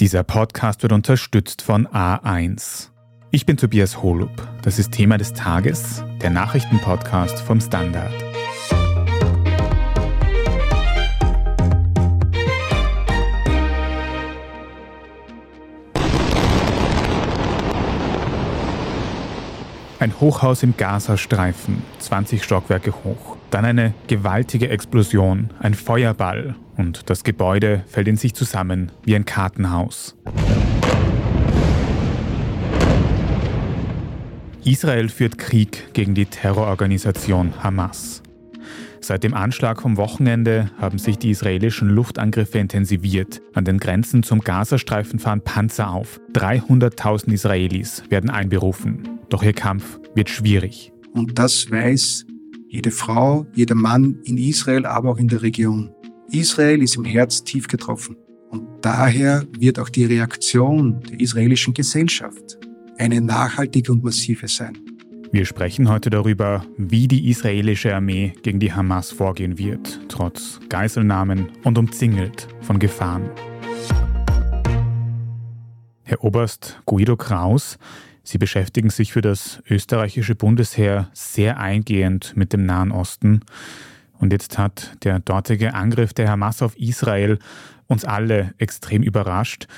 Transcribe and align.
Dieser 0.00 0.24
Podcast 0.24 0.82
wird 0.82 0.92
unterstützt 0.92 1.62
von 1.62 1.86
A1. 1.86 2.90
Ich 3.30 3.46
bin 3.46 3.56
Tobias 3.56 4.02
Holub. 4.02 4.46
Das 4.60 4.78
ist 4.78 4.92
Thema 4.92 5.16
des 5.16 5.32
Tages, 5.32 6.04
der 6.20 6.28
Nachrichtenpodcast 6.28 7.38
vom 7.38 7.62
Standard. 7.62 8.25
Ein 20.06 20.20
Hochhaus 20.20 20.62
im 20.62 20.76
Gazastreifen, 20.76 21.82
20 21.98 22.44
Stockwerke 22.44 22.92
hoch. 23.02 23.36
Dann 23.50 23.64
eine 23.64 23.92
gewaltige 24.06 24.68
Explosion, 24.68 25.50
ein 25.58 25.74
Feuerball 25.74 26.54
und 26.76 27.10
das 27.10 27.24
Gebäude 27.24 27.82
fällt 27.88 28.06
in 28.06 28.16
sich 28.16 28.32
zusammen 28.32 28.92
wie 29.02 29.16
ein 29.16 29.24
Kartenhaus. 29.24 30.14
Israel 34.62 35.08
führt 35.08 35.38
Krieg 35.38 35.92
gegen 35.92 36.14
die 36.14 36.26
Terrororganisation 36.26 37.54
Hamas. 37.64 38.22
Seit 39.06 39.22
dem 39.22 39.34
Anschlag 39.34 39.82
vom 39.82 39.98
Wochenende 39.98 40.68
haben 40.78 40.98
sich 40.98 41.16
die 41.16 41.30
israelischen 41.30 41.88
Luftangriffe 41.88 42.58
intensiviert. 42.58 43.40
An 43.54 43.64
den 43.64 43.78
Grenzen 43.78 44.24
zum 44.24 44.40
Gazastreifen 44.40 45.20
fahren 45.20 45.42
Panzer 45.42 45.92
auf. 45.92 46.20
300.000 46.32 47.32
Israelis 47.32 48.02
werden 48.08 48.30
einberufen. 48.30 49.08
Doch 49.28 49.44
ihr 49.44 49.52
Kampf 49.52 50.00
wird 50.16 50.28
schwierig. 50.28 50.92
Und 51.12 51.38
das 51.38 51.70
weiß 51.70 52.26
jede 52.68 52.90
Frau, 52.90 53.46
jeder 53.54 53.76
Mann 53.76 54.18
in 54.24 54.38
Israel, 54.38 54.84
aber 54.86 55.12
auch 55.12 55.18
in 55.18 55.28
der 55.28 55.42
Region. 55.42 55.92
Israel 56.32 56.82
ist 56.82 56.96
im 56.96 57.04
Herz 57.04 57.44
tief 57.44 57.68
getroffen. 57.68 58.16
Und 58.50 58.66
daher 58.80 59.46
wird 59.56 59.78
auch 59.78 59.88
die 59.88 60.06
Reaktion 60.06 60.98
der 61.08 61.20
israelischen 61.20 61.74
Gesellschaft 61.74 62.58
eine 62.98 63.20
nachhaltige 63.20 63.92
und 63.92 64.02
massive 64.02 64.48
sein. 64.48 64.76
Wir 65.32 65.44
sprechen 65.44 65.88
heute 65.88 66.08
darüber, 66.08 66.64
wie 66.78 67.08
die 67.08 67.28
israelische 67.28 67.94
Armee 67.94 68.32
gegen 68.42 68.60
die 68.60 68.72
Hamas 68.72 69.10
vorgehen 69.10 69.58
wird, 69.58 70.00
trotz 70.08 70.60
Geiselnahmen 70.68 71.48
und 71.64 71.78
umzingelt 71.78 72.48
von 72.60 72.78
Gefahren. 72.78 73.28
Herr 76.04 76.22
Oberst 76.22 76.80
Guido 76.86 77.16
Kraus, 77.16 77.78
Sie 78.22 78.38
beschäftigen 78.38 78.90
sich 78.90 79.12
für 79.12 79.20
das 79.20 79.62
österreichische 79.70 80.34
Bundesheer 80.34 81.10
sehr 81.12 81.58
eingehend 81.60 82.36
mit 82.36 82.52
dem 82.52 82.66
Nahen 82.66 82.90
Osten. 82.90 83.40
Und 84.18 84.32
jetzt 84.32 84.58
hat 84.58 84.96
der 85.04 85.20
dortige 85.20 85.74
Angriff 85.74 86.12
der 86.12 86.28
Hamas 86.28 86.60
auf 86.60 86.76
Israel 86.76 87.38
uns 87.86 88.04
alle 88.04 88.52
extrem 88.58 89.04
überrascht. 89.04 89.68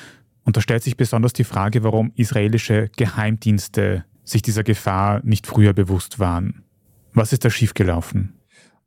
Und 0.45 0.57
da 0.57 0.63
stellt 0.63 0.83
sich 0.83 0.97
besonders 0.97 1.35
die 1.35 1.45
Frage, 1.45 1.85
warum 1.85 2.13
israelische 2.17 2.89
Geheimdienste 2.97 4.07
sich 4.31 4.43
dieser 4.43 4.65
Gefahr 4.65 5.21
nicht 5.25 5.47
früher 5.47 5.73
bewusst 5.73 6.19
waren. 6.19 6.63
Was 7.15 7.33
ist 7.33 7.45
da 7.45 7.51
schiefgelaufen? 7.51 8.35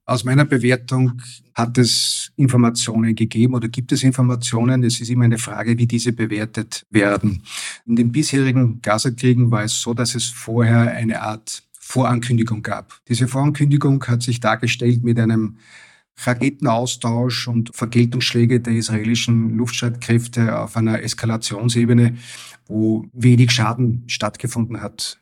Aus 0.06 0.24
meiner 0.24 0.46
Bewertung 0.46 1.22
hat 1.54 1.78
es 1.78 2.32
Informationen 2.36 3.16
gegeben 3.16 3.54
oder 3.54 3.70
gibt 3.70 3.92
es 3.92 4.04
Informationen. 4.04 4.84
Es 4.84 5.00
ist 5.00 5.10
immer 5.10 5.26
eine 5.26 5.38
Frage, 5.38 5.78
wie 5.78 5.88
diese 5.88 6.12
bewertet 6.12 6.86
werden. 6.90 7.44
In 7.86 7.96
den 7.96 8.12
bisherigen 8.12 8.82
Gazakriegen 8.82 9.52
war 9.52 9.64
es 9.64 9.80
so, 9.80 9.94
dass 9.94 10.16
es 10.16 10.26
vorher 10.26 10.92
eine 10.92 11.22
Art 11.22 11.64
Vorankündigung 11.80 12.64
gab. 12.64 13.00
Diese 13.08 13.28
Vorankündigung 13.28 14.04
hat 14.06 14.24
sich 14.24 14.40
dargestellt 14.40 15.04
mit 15.04 15.20
einem 15.20 15.58
Raketenaustausch 16.18 17.48
und 17.48 17.74
Vergeltungsschläge 17.74 18.60
der 18.60 18.74
israelischen 18.74 19.56
Luftstreitkräfte 19.56 20.60
auf 20.60 20.78
einer 20.78 21.02
Eskalationsebene, 21.04 22.18
wo 22.66 23.06
wenig 23.14 23.52
Schaden 23.52 24.04
stattgefunden 24.08 24.82
hat. 24.82 25.21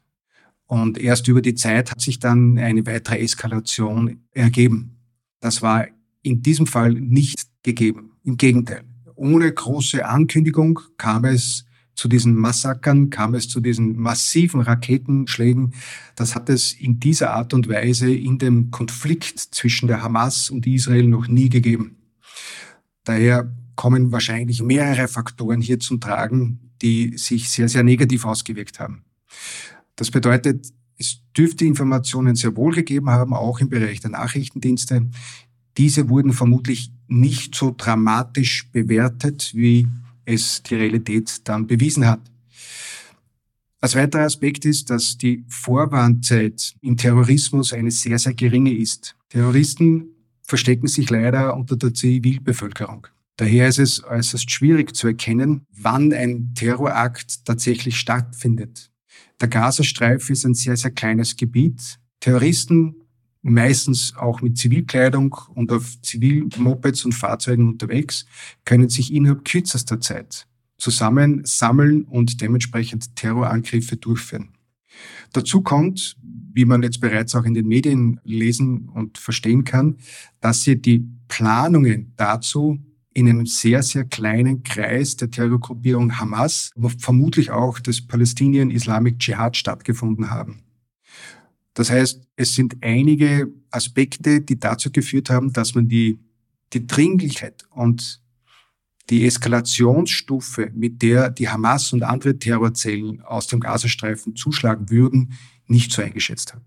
Und 0.69 0.99
erst 0.99 1.27
über 1.27 1.41
die 1.41 1.55
Zeit 1.55 1.89
hat 1.89 1.99
sich 1.99 2.19
dann 2.19 2.59
eine 2.59 2.85
weitere 2.85 3.17
Eskalation 3.17 4.19
ergeben. 4.31 4.99
Das 5.39 5.63
war 5.63 5.87
in 6.21 6.43
diesem 6.43 6.67
Fall 6.67 6.93
nicht 6.93 7.47
gegeben. 7.63 8.11
Im 8.23 8.37
Gegenteil. 8.37 8.83
Ohne 9.15 9.51
große 9.51 10.05
Ankündigung 10.05 10.79
kam 10.97 11.25
es 11.25 11.65
zu 11.95 12.07
diesen 12.07 12.35
Massakern, 12.35 13.09
kam 13.09 13.33
es 13.33 13.49
zu 13.49 13.61
diesen 13.61 13.97
massiven 13.97 14.61
Raketenschlägen. 14.61 15.73
Das 16.15 16.35
hat 16.35 16.49
es 16.49 16.71
in 16.73 16.99
dieser 16.99 17.33
Art 17.33 17.55
und 17.55 17.67
Weise 17.67 18.13
in 18.13 18.37
dem 18.37 18.69
Konflikt 18.69 19.39
zwischen 19.39 19.87
der 19.87 20.03
Hamas 20.03 20.51
und 20.51 20.67
Israel 20.67 21.07
noch 21.07 21.27
nie 21.27 21.49
gegeben. 21.49 21.97
Daher 23.05 23.51
kommen 23.75 24.11
wahrscheinlich 24.11 24.61
mehrere 24.61 25.07
Faktoren 25.07 25.61
hier 25.61 25.79
zum 25.79 25.99
Tragen, 25.99 26.73
die 26.83 27.17
sich 27.17 27.49
sehr, 27.49 27.69
sehr 27.69 27.81
negativ 27.81 28.23
ausgewirkt 28.23 28.79
haben. 28.79 29.03
Das 29.99 30.11
bedeutet, 30.11 30.71
es 30.97 31.19
dürfte 31.35 31.65
Informationen 31.65 32.33
sehr 32.37 32.55
wohl 32.55 32.73
gegeben 32.73 33.09
haben, 33.09 33.33
auch 33.33 33.59
im 33.59 33.67
Bereich 33.67 33.99
der 33.99 34.11
Nachrichtendienste. 34.11 35.09
Diese 35.77 36.07
wurden 36.07 36.31
vermutlich 36.31 36.93
nicht 37.09 37.53
so 37.53 37.75
dramatisch 37.75 38.71
bewertet, 38.71 39.51
wie 39.53 39.89
es 40.23 40.63
die 40.63 40.75
Realität 40.75 41.41
dann 41.49 41.67
bewiesen 41.67 42.07
hat. 42.07 42.21
Als 43.81 43.95
weiterer 43.95 44.23
Aspekt 44.23 44.63
ist, 44.63 44.89
dass 44.89 45.17
die 45.17 45.43
Vorwarnzeit 45.49 46.75
im 46.79 46.95
Terrorismus 46.95 47.73
eine 47.73 47.91
sehr, 47.91 48.19
sehr 48.19 48.33
geringe 48.33 48.73
ist. 48.73 49.17
Terroristen 49.27 50.05
verstecken 50.43 50.87
sich 50.87 51.09
leider 51.09 51.57
unter 51.57 51.75
der 51.75 51.93
Zivilbevölkerung. 51.93 53.07
Daher 53.35 53.67
ist 53.67 53.79
es 53.79 54.01
äußerst 54.05 54.49
schwierig 54.49 54.95
zu 54.95 55.07
erkennen, 55.07 55.65
wann 55.73 56.13
ein 56.13 56.53
Terrorakt 56.55 57.43
tatsächlich 57.43 57.99
stattfindet. 57.99 58.89
Der 59.41 59.47
Gazastreifen 59.47 60.33
ist 60.33 60.45
ein 60.45 60.53
sehr, 60.53 60.75
sehr 60.75 60.91
kleines 60.91 61.35
Gebiet. 61.35 61.99
Terroristen, 62.19 62.95
meistens 63.41 64.13
auch 64.17 64.41
mit 64.41 64.57
Zivilkleidung 64.57 65.35
und 65.55 65.71
auf 65.71 66.01
Zivilmopeds 66.01 67.05
und 67.05 67.13
Fahrzeugen 67.13 67.69
unterwegs, 67.69 68.25
können 68.65 68.89
sich 68.89 69.13
innerhalb 69.13 69.45
kürzester 69.45 70.01
Zeit 70.01 70.45
zusammen 70.77 71.41
sammeln 71.45 72.03
und 72.03 72.41
dementsprechend 72.41 73.15
Terrorangriffe 73.15 73.97
durchführen. 73.97 74.49
Dazu 75.33 75.61
kommt, 75.61 76.17
wie 76.53 76.65
man 76.65 76.83
jetzt 76.83 76.99
bereits 76.99 77.35
auch 77.35 77.45
in 77.45 77.53
den 77.53 77.67
Medien 77.67 78.19
lesen 78.23 78.89
und 78.89 79.17
verstehen 79.17 79.63
kann, 79.63 79.97
dass 80.41 80.63
sie 80.63 80.81
die 80.81 81.07
Planungen 81.27 82.13
dazu 82.17 82.79
in 83.19 83.27
einem 83.27 83.45
sehr, 83.45 83.83
sehr 83.83 84.05
kleinen 84.05 84.63
Kreis 84.63 85.17
der 85.17 85.29
Terrorgruppierung 85.29 86.17
Hamas, 86.19 86.71
aber 86.77 86.89
vermutlich 86.89 87.51
auch 87.51 87.79
des 87.79 88.07
Palestinian 88.07 88.71
Islamic 88.71 89.15
Jihad 89.19 89.57
stattgefunden 89.57 90.29
haben. 90.29 90.63
Das 91.73 91.89
heißt, 91.89 92.21
es 92.37 92.55
sind 92.55 92.77
einige 92.81 93.51
Aspekte, 93.71 94.39
die 94.39 94.57
dazu 94.57 94.89
geführt 94.91 95.29
haben, 95.29 95.51
dass 95.51 95.75
man 95.75 95.89
die, 95.89 96.19
die 96.71 96.87
Dringlichkeit 96.87 97.65
und 97.71 98.21
die 99.09 99.25
Eskalationsstufe, 99.25 100.71
mit 100.73 101.01
der 101.01 101.29
die 101.29 101.49
Hamas 101.49 101.91
und 101.91 102.03
andere 102.03 102.39
Terrorzellen 102.39 103.21
aus 103.21 103.47
dem 103.47 103.59
Gazastreifen 103.59 104.35
zuschlagen 104.35 104.89
würden, 104.89 105.33
nicht 105.67 105.91
so 105.91 106.01
eingeschätzt 106.01 106.53
hat. 106.53 106.63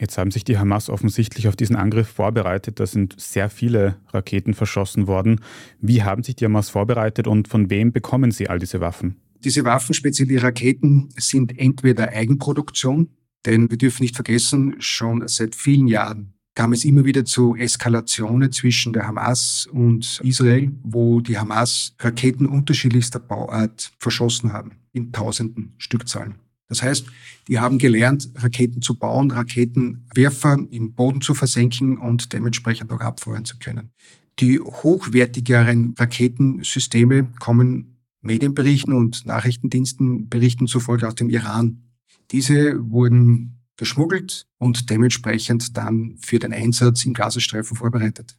Jetzt 0.00 0.16
haben 0.16 0.30
sich 0.30 0.44
die 0.44 0.58
Hamas 0.58 0.88
offensichtlich 0.88 1.48
auf 1.48 1.56
diesen 1.56 1.76
Angriff 1.76 2.08
vorbereitet. 2.08 2.78
Da 2.78 2.86
sind 2.86 3.14
sehr 3.18 3.50
viele 3.50 3.96
Raketen 4.08 4.54
verschossen 4.54 5.06
worden. 5.06 5.40
Wie 5.80 6.02
haben 6.02 6.22
sich 6.22 6.36
die 6.36 6.44
Hamas 6.44 6.70
vorbereitet 6.70 7.26
und 7.26 7.48
von 7.48 7.68
wem 7.68 7.92
bekommen 7.92 8.30
sie 8.30 8.48
all 8.48 8.58
diese 8.58 8.80
Waffen? 8.80 9.16
Diese 9.44 9.64
Waffen, 9.64 9.94
speziell 9.94 10.28
die 10.28 10.36
Raketen, 10.36 11.08
sind 11.16 11.58
entweder 11.58 12.08
Eigenproduktion, 12.10 13.08
denn 13.46 13.70
wir 13.70 13.78
dürfen 13.78 14.02
nicht 14.02 14.16
vergessen, 14.16 14.76
schon 14.78 15.26
seit 15.26 15.54
vielen 15.54 15.86
Jahren 15.86 16.34
kam 16.58 16.72
es 16.72 16.84
immer 16.84 17.04
wieder 17.04 17.24
zu 17.24 17.54
Eskalationen 17.54 18.50
zwischen 18.50 18.92
der 18.92 19.06
Hamas 19.06 19.68
und 19.70 20.20
Israel, 20.24 20.72
wo 20.82 21.20
die 21.20 21.38
Hamas 21.38 21.94
Raketen 22.00 22.46
unterschiedlichster 22.46 23.20
Bauart 23.20 23.92
verschossen 24.00 24.52
haben, 24.52 24.72
in 24.92 25.12
tausenden 25.12 25.74
Stückzahlen. 25.78 26.34
Das 26.68 26.82
heißt, 26.82 27.06
die 27.48 27.58
haben 27.58 27.78
gelernt, 27.78 28.28
Raketen 28.36 28.82
zu 28.82 28.94
bauen, 28.94 29.30
Raketenwerfer 29.30 30.58
im 30.70 30.92
Boden 30.92 31.20
zu 31.20 31.34
versenken 31.34 31.96
und 31.96 32.32
dementsprechend 32.32 32.92
auch 32.92 33.00
abfeuern 33.00 33.46
zu 33.46 33.58
können. 33.58 33.90
Die 34.38 34.60
hochwertigeren 34.60 35.94
Raketensysteme 35.98 37.28
kommen 37.40 37.96
Medienberichten 38.20 38.92
und 38.92 39.26
Nachrichtendiensten 39.26 40.28
berichten 40.28 40.66
zufolge 40.66 41.08
aus 41.08 41.14
dem 41.14 41.30
Iran. 41.30 41.82
Diese 42.30 42.90
wurden 42.90 43.58
geschmuggelt 43.76 44.46
und 44.58 44.90
dementsprechend 44.90 45.76
dann 45.76 46.16
für 46.20 46.38
den 46.38 46.52
Einsatz 46.52 47.04
im 47.04 47.14
Gazastreifen 47.14 47.76
vorbereitet. 47.76 48.36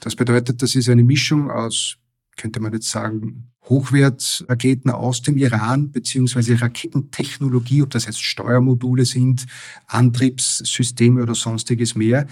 Das 0.00 0.16
bedeutet, 0.16 0.62
das 0.62 0.74
ist 0.74 0.88
eine 0.88 1.04
Mischung 1.04 1.50
aus 1.50 1.96
könnte 2.40 2.58
man 2.60 2.72
jetzt 2.72 2.88
sagen, 2.88 3.50
Hochwertraketen 3.68 4.90
aus 4.90 5.20
dem 5.20 5.36
Iran, 5.36 5.92
beziehungsweise 5.92 6.60
Raketentechnologie, 6.60 7.82
ob 7.82 7.90
das 7.90 8.06
jetzt 8.06 8.22
Steuermodule 8.22 9.04
sind, 9.04 9.46
Antriebssysteme 9.86 11.22
oder 11.22 11.34
sonstiges 11.34 11.94
mehr, 11.94 12.26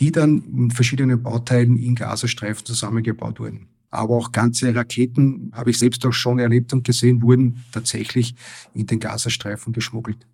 die 0.00 0.12
dann 0.12 0.44
in 0.44 0.70
verschiedenen 0.70 1.22
Bauteilen 1.22 1.78
in 1.78 1.94
Gazastreifen 1.94 2.66
zusammengebaut 2.66 3.40
wurden. 3.40 3.68
aber 3.90 4.16
auch 4.16 4.32
ganze 4.32 4.74
Raketen, 4.74 5.52
habe 5.54 5.70
ich 5.70 5.78
selbst 5.78 6.04
auch 6.04 6.12
schon 6.12 6.40
erlebt 6.40 6.72
und 6.72 6.84
gesehen, 6.84 7.22
wurden 7.22 7.64
tatsächlich 7.70 8.34
in 8.74 8.86
den 8.86 8.98
Gazastreifen 8.98 9.72
geschmuggelt. 9.72 10.26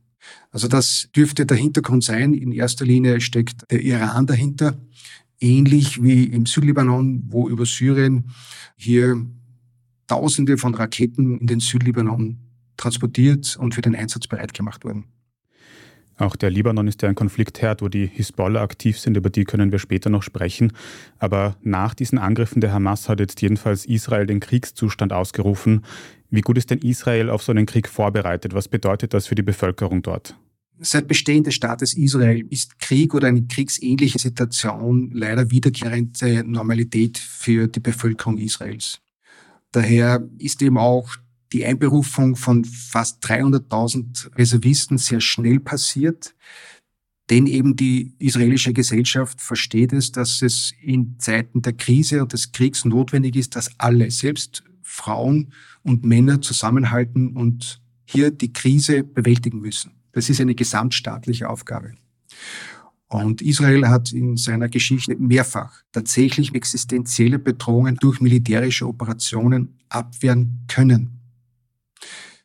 Also 0.51 0.67
das 0.67 1.09
dürfte 1.15 1.47
der 1.47 1.57
Hintergrund 1.57 2.03
sein. 2.03 2.35
In 2.35 2.53
erster 2.53 2.85
Linie 2.87 3.21
steckt 3.21 3.71
der 3.71 3.83
Iran 3.83 4.27
dahinter, 4.27 4.79
ähnlich 5.41 6.03
wie 6.03 6.25
im 6.25 6.47
Südlibanon, 6.47 7.25
wo 7.29 7.49
über 7.49 7.67
Syrien 7.67 8.31
hier 8.77 9.27
Tausende 10.07 10.59
von 10.59 10.75
Raketen 10.75 11.39
in 11.39 11.47
den 11.47 11.61
Südlibanon 11.61 12.39
transportiert 12.77 13.57
und 13.57 13.77
für 13.77 13.81
den 13.81 13.95
Einsatz 13.95 14.27
bereit 14.27 14.55
gemacht 14.55 14.85
wurden. 14.85 15.05
Auch 16.21 16.37
der 16.37 16.51
Libanon 16.51 16.87
ist 16.87 17.01
ja 17.01 17.09
ein 17.09 17.15
Konfliktherd, 17.15 17.81
wo 17.81 17.89
die 17.89 18.07
Hisbollah 18.07 18.61
aktiv 18.61 18.99
sind, 18.99 19.17
über 19.17 19.31
die 19.31 19.45
können 19.45 19.73
wir 19.73 19.79
später 19.79 20.11
noch 20.11 20.23
sprechen. 20.23 20.73
Aber 21.19 21.57
nach 21.63 21.95
diesen 21.95 22.19
Angriffen 22.19 22.61
der 22.61 22.73
Hamas 22.73 23.09
hat 23.09 23.21
jetzt 23.21 23.41
jedenfalls 23.41 23.87
Israel 23.87 24.27
den 24.27 24.41
Kriegszustand 24.41 25.13
ausgerufen. 25.13 25.83
Wie 26.29 26.43
gut 26.43 26.59
ist 26.59 26.71
denn 26.71 26.81
Israel 26.81 27.31
auf 27.31 27.43
so 27.43 27.53
einen 27.53 27.65
Krieg 27.65 27.89
vorbereitet? 27.89 28.53
Was 28.53 28.69
bedeutet 28.69 29.15
das 29.15 29.29
für 29.29 29.35
die 29.35 29.43
Bevölkerung 29.43 30.03
dort? 30.03 30.37
Seit 30.83 31.09
Bestehen 31.09 31.45
des 31.45 31.55
Staates 31.55 31.93
Israel 31.93 32.47
ist 32.49 32.79
Krieg 32.79 33.13
oder 33.13 33.29
eine 33.29 33.47
kriegsähnliche 33.47 34.19
Situation 34.19 35.11
leider 35.13 35.51
wiederkehrende 35.51 36.43
Normalität 36.45 37.19
für 37.19 37.69
die 37.69 37.81
Bevölkerung 37.81 38.39
Israels. 38.39 38.99
Daher 39.73 40.27
ist 40.39 40.63
eben 40.63 40.79
auch 40.79 41.17
die 41.53 41.67
Einberufung 41.67 42.35
von 42.35 42.65
fast 42.65 43.23
300.000 43.27 44.35
Reservisten 44.39 44.97
sehr 44.97 45.21
schnell 45.21 45.61
passiert, 45.61 46.35
denn 47.29 47.47
eben 47.47 47.77
die 47.77 48.15
israelische 48.19 48.73
Gesellschaft 48.73 49.43
versteht 49.43 49.93
es, 49.93 50.13
dass 50.13 50.41
es 50.41 50.73
in 50.81 51.17
Zeiten 51.19 51.61
der 51.61 51.75
Krise 51.75 52.23
und 52.23 52.33
des 52.33 52.53
Kriegs 52.53 52.87
notwendig 52.87 53.37
ist, 53.37 53.55
dass 53.55 53.71
alle, 53.79 54.11
selbst 54.11 54.65
Frauen 54.81 55.53
und 55.83 56.07
Männer 56.07 56.41
zusammenhalten 56.41 57.37
und 57.37 57.83
hier 58.07 58.31
die 58.31 58.53
Krise 58.53 59.05
bewältigen 59.05 59.61
müssen. 59.61 60.00
Das 60.13 60.29
ist 60.29 60.41
eine 60.41 60.55
gesamtstaatliche 60.55 61.49
Aufgabe. 61.49 61.95
Und 63.09 63.43
Israel 63.43 63.89
hat 63.89 64.13
in 64.13 64.37
seiner 64.37 64.69
Geschichte 64.69 65.17
mehrfach 65.17 65.83
tatsächlich 65.91 66.55
existenzielle 66.55 67.41
Bedrohungen 67.41 67.97
durch 67.97 68.21
militärische 68.21 68.87
Operationen 68.87 69.81
abwehren 69.89 70.65
können. 70.69 71.21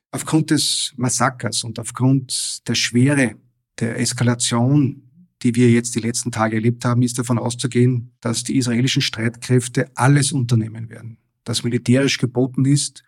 Aufgrund 0.10 0.50
des 0.50 0.94
Massakers 0.98 1.64
und 1.64 1.78
aufgrund 1.78 2.68
der 2.68 2.74
Schwere 2.74 3.36
der 3.80 4.00
Eskalation, 4.00 5.04
die 5.44 5.54
wir 5.54 5.70
jetzt 5.70 5.94
die 5.94 6.00
letzten 6.00 6.32
Tage 6.32 6.56
erlebt 6.56 6.84
haben, 6.84 7.04
ist 7.04 7.20
davon 7.20 7.38
auszugehen, 7.38 8.14
dass 8.22 8.44
die 8.44 8.58
israelischen 8.58 9.04
Streitkräfte 9.04 9.92
alles 9.94 10.32
unternehmen 10.32 10.90
werden, 10.90 11.18
das 11.44 11.64
militärisch 11.64 12.18
geboten 12.18 12.66
ist, 12.66 13.04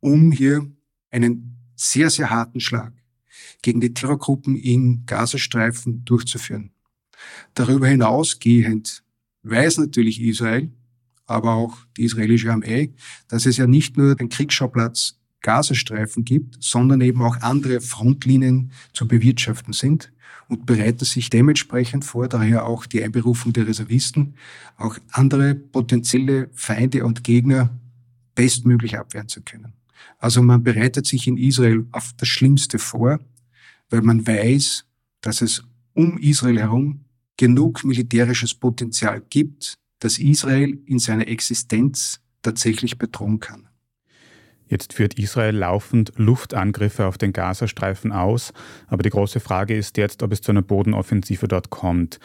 um 0.00 0.32
hier 0.32 0.66
einen 1.10 1.58
sehr, 1.76 2.08
sehr 2.08 2.30
harten 2.30 2.60
Schlag 2.60 2.94
gegen 3.62 3.80
die 3.80 3.94
Terrorgruppen 3.94 4.56
in 4.56 5.04
Gazastreifen 5.06 6.04
durchzuführen. 6.04 6.72
Darüber 7.54 7.86
hinausgehend 7.88 9.02
weiß 9.42 9.78
natürlich 9.78 10.20
Israel, 10.20 10.70
aber 11.26 11.54
auch 11.54 11.76
die 11.96 12.04
israelische 12.04 12.52
Armee, 12.52 12.94
dass 13.28 13.46
es 13.46 13.56
ja 13.56 13.66
nicht 13.66 13.96
nur 13.96 14.14
den 14.14 14.28
Kriegsschauplatz 14.28 15.18
Gazastreifen 15.40 16.24
gibt, 16.24 16.62
sondern 16.62 17.00
eben 17.00 17.20
auch 17.22 17.40
andere 17.40 17.80
Frontlinien 17.80 18.70
zu 18.92 19.08
bewirtschaften 19.08 19.72
sind 19.72 20.12
und 20.48 20.66
bereitet 20.66 21.08
sich 21.08 21.30
dementsprechend 21.30 22.04
vor, 22.04 22.28
daher 22.28 22.66
auch 22.66 22.86
die 22.86 23.02
Einberufung 23.02 23.52
der 23.52 23.66
Reservisten, 23.66 24.34
auch 24.76 24.98
andere 25.10 25.54
potenzielle 25.54 26.48
Feinde 26.52 27.04
und 27.04 27.24
Gegner 27.24 27.70
bestmöglich 28.34 28.98
abwehren 28.98 29.28
zu 29.28 29.42
können. 29.42 29.72
Also 30.18 30.42
man 30.42 30.62
bereitet 30.62 31.06
sich 31.06 31.26
in 31.26 31.36
Israel 31.36 31.86
auf 31.92 32.12
das 32.16 32.28
Schlimmste 32.28 32.78
vor, 32.78 33.20
weil 33.90 34.02
man 34.02 34.26
weiß, 34.26 34.84
dass 35.20 35.42
es 35.42 35.64
um 35.94 36.18
Israel 36.18 36.58
herum 36.58 37.04
genug 37.36 37.84
militärisches 37.84 38.54
Potenzial 38.54 39.22
gibt, 39.28 39.78
dass 39.98 40.18
Israel 40.18 40.78
in 40.86 40.98
seiner 40.98 41.28
Existenz 41.28 42.20
tatsächlich 42.42 42.98
bedrohen 42.98 43.40
kann. 43.40 43.68
Jetzt 44.66 44.94
führt 44.94 45.18
Israel 45.18 45.54
laufend 45.54 46.12
Luftangriffe 46.16 47.06
auf 47.06 47.18
den 47.18 47.32
Gazastreifen 47.32 48.10
aus, 48.10 48.52
aber 48.86 49.02
die 49.02 49.10
große 49.10 49.38
Frage 49.38 49.76
ist 49.76 49.98
jetzt, 49.98 50.22
ob 50.22 50.32
es 50.32 50.40
zu 50.40 50.50
einer 50.50 50.62
Bodenoffensive 50.62 51.46
dort 51.46 51.68
kommt. 51.68 52.18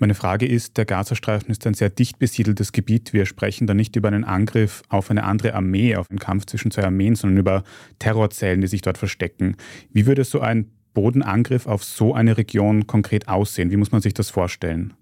Meine 0.00 0.14
Frage 0.14 0.46
ist, 0.46 0.76
der 0.76 0.84
Gazastreifen 0.84 1.50
ist 1.50 1.66
ein 1.66 1.74
sehr 1.74 1.90
dicht 1.90 2.20
besiedeltes 2.20 2.70
Gebiet. 2.70 3.12
Wir 3.12 3.26
sprechen 3.26 3.66
da 3.66 3.74
nicht 3.74 3.96
über 3.96 4.06
einen 4.06 4.22
Angriff 4.22 4.82
auf 4.88 5.10
eine 5.10 5.24
andere 5.24 5.54
Armee, 5.54 5.96
auf 5.96 6.08
einen 6.08 6.20
Kampf 6.20 6.46
zwischen 6.46 6.70
zwei 6.70 6.84
Armeen, 6.84 7.16
sondern 7.16 7.38
über 7.38 7.64
Terrorzellen, 7.98 8.60
die 8.60 8.68
sich 8.68 8.80
dort 8.80 8.96
verstecken. 8.96 9.56
Wie 9.92 10.06
würde 10.06 10.22
so 10.22 10.40
ein 10.40 10.70
Bodenangriff 10.94 11.66
auf 11.66 11.82
so 11.82 12.14
eine 12.14 12.36
Region 12.36 12.86
konkret 12.86 13.26
aussehen? 13.26 13.72
Wie 13.72 13.76
muss 13.76 13.90
man 13.90 14.00
sich 14.00 14.14
das 14.14 14.30
vorstellen? 14.30 14.94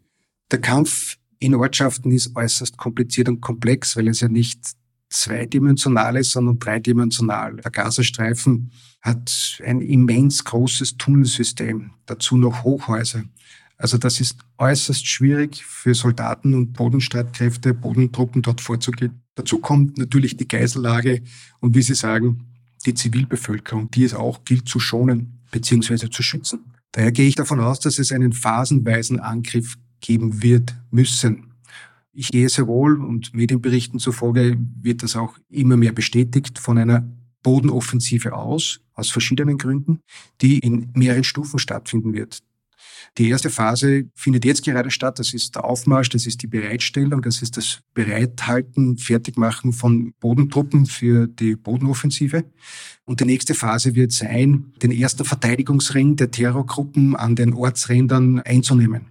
Der 0.51 0.63
Kampf 0.63 1.19
in 1.39 1.55
Ortschaften 1.55 2.11
ist 2.11 2.35
äußerst 2.35 2.79
kompliziert 2.79 3.29
und 3.29 3.43
komplex, 3.43 3.97
weil 3.97 4.09
es 4.09 4.21
ja 4.21 4.29
nicht 4.29 4.61
zweidimensional 5.11 6.17
ist, 6.17 6.33
sondern 6.33 6.59
dreidimensional. 6.59 7.57
Der 7.57 7.71
Gazastreifen 7.71 8.73
hat 9.03 9.61
ein 9.65 9.83
immens 9.83 10.45
großes 10.45 10.97
Tunnelsystem, 10.97 11.91
dazu 12.07 12.37
noch 12.39 12.65
Hochhäuser. 12.65 13.25
Also 13.79 13.99
das 13.99 14.21
ist 14.21 14.39
äußerst 14.59 15.07
schwierig 15.07 15.65
für 15.65 15.95
Soldaten 15.95 16.55
und 16.55 16.73
Bodenstreitkräfte, 16.73 17.75
Bodentruppen 17.75 18.43
dort 18.43 18.61
vorzugehen. 18.61 19.21
Dazu 19.35 19.59
kommt 19.59 19.99
natürlich 19.99 20.37
die 20.37 20.49
Geisellage 20.49 21.23
und 21.61 21.75
wie 21.75 21.83
Sie 21.83 21.95
sagen, 21.95 22.47
die 22.87 22.95
Zivilbevölkerung, 22.95 23.91
die 23.91 24.05
es 24.05 24.15
auch 24.15 24.45
gilt 24.45 24.69
zu 24.69 24.81
schonen 24.81 25.41
bzw. 25.51 26.09
zu 26.09 26.23
schützen. 26.23 26.61
Daher 26.93 27.13
gehe 27.13 27.29
ich 27.29 27.35
davon 27.35 27.61
aus, 27.61 27.81
dass 27.81 27.99
es 27.99 28.13
einen 28.13 28.33
phasenweisen 28.33 29.21
Angriff 29.21 29.77
geben 30.01 30.43
wird 30.43 30.75
müssen. 30.91 31.53
Ich 32.13 32.29
gehe 32.29 32.49
sehr 32.49 32.67
wohl 32.67 33.03
und 33.03 33.35
Medienberichten 33.35 33.99
zufolge 33.99 34.57
wird 34.81 35.03
das 35.03 35.17
auch 35.17 35.37
immer 35.51 35.77
mehr 35.77 35.93
bestätigt 35.93 36.59
von 36.59 36.79
einer 36.79 37.07
Bodenoffensive 37.43 38.33
aus, 38.33 38.81
aus 38.95 39.11
verschiedenen 39.11 39.59
Gründen, 39.59 40.01
die 40.41 40.59
in 40.59 40.91
mehreren 40.95 41.25
Stufen 41.25 41.59
stattfinden 41.59 42.15
wird. 42.15 42.43
Die 43.19 43.29
erste 43.29 43.51
Phase 43.51 44.05
findet 44.15 44.45
jetzt 44.45 44.65
gerade 44.65 44.91
statt. 44.91 45.19
Das 45.19 45.35
ist 45.35 45.55
der 45.55 45.65
Aufmarsch, 45.65 46.09
das 46.11 46.27
ist 46.27 46.43
die 46.43 46.47
Bereitstellung, 46.47 47.23
das 47.23 47.43
ist 47.43 47.57
das 47.57 47.81
Bereithalten, 47.95 48.99
Fertigmachen 48.99 49.73
von 49.73 50.13
Bodentruppen 50.21 50.87
für 50.87 51.27
die 51.27 51.57
Bodenoffensive. 51.57 52.45
Und 53.05 53.21
die 53.21 53.25
nächste 53.25 53.55
Phase 53.55 53.95
wird 53.95 54.13
sein, 54.13 54.73
den 54.83 54.91
ersten 54.91 55.25
Verteidigungsring 55.25 56.17
der 56.17 56.31
Terrorgruppen 56.31 57.17
an 57.17 57.37
den 57.37 57.55
Ortsrändern 57.55 58.41
einzunehmen 58.41 59.07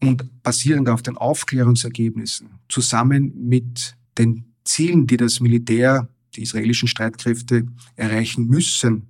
und 0.00 0.42
basierend 0.42 0.88
auf 0.88 1.02
den 1.02 1.16
Aufklärungsergebnissen 1.16 2.48
zusammen 2.68 3.32
mit 3.36 3.96
den 4.18 4.54
Zielen, 4.64 5.06
die 5.06 5.16
das 5.16 5.40
Militär, 5.40 6.08
die 6.36 6.42
israelischen 6.42 6.88
Streitkräfte 6.88 7.66
erreichen 7.96 8.46
müssen, 8.46 9.08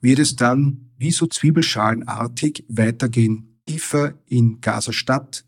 wird 0.00 0.18
es 0.18 0.36
dann 0.36 0.90
wie 0.98 1.10
so 1.10 1.26
zwiebelschalenartig 1.26 2.64
weitergehen, 2.68 3.58
tiefer 3.66 4.14
in 4.26 4.60
Gaza-Stadt, 4.60 5.44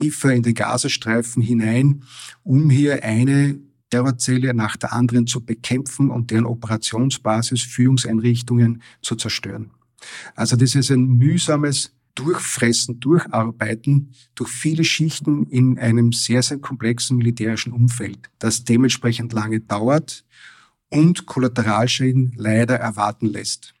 tiefer 0.00 0.32
in 0.32 0.42
den 0.42 0.54
Gazastreifen 0.54 1.42
hinein, 1.42 2.04
um 2.42 2.70
hier 2.70 3.04
eine 3.04 3.58
Terrorzelle 3.90 4.54
nach 4.54 4.76
der 4.76 4.92
anderen 4.92 5.26
zu 5.26 5.44
bekämpfen 5.44 6.10
und 6.10 6.30
deren 6.30 6.46
Operationsbasis, 6.46 7.62
Führungseinrichtungen 7.62 8.82
zu 9.02 9.16
zerstören. 9.16 9.70
Also 10.34 10.56
das 10.56 10.74
ist 10.74 10.90
ein 10.90 11.06
mühsames 11.18 11.92
durchfressen, 12.14 13.00
durcharbeiten 13.00 14.12
durch 14.34 14.50
viele 14.50 14.84
Schichten 14.84 15.46
in 15.46 15.78
einem 15.78 16.12
sehr, 16.12 16.42
sehr 16.42 16.58
komplexen 16.58 17.16
militärischen 17.16 17.72
Umfeld, 17.72 18.30
das 18.38 18.64
dementsprechend 18.64 19.32
lange 19.32 19.60
dauert 19.60 20.24
und 20.90 21.26
Kollateralschäden 21.26 22.32
leider 22.36 22.76
erwarten 22.76 23.26
lässt. 23.26 23.74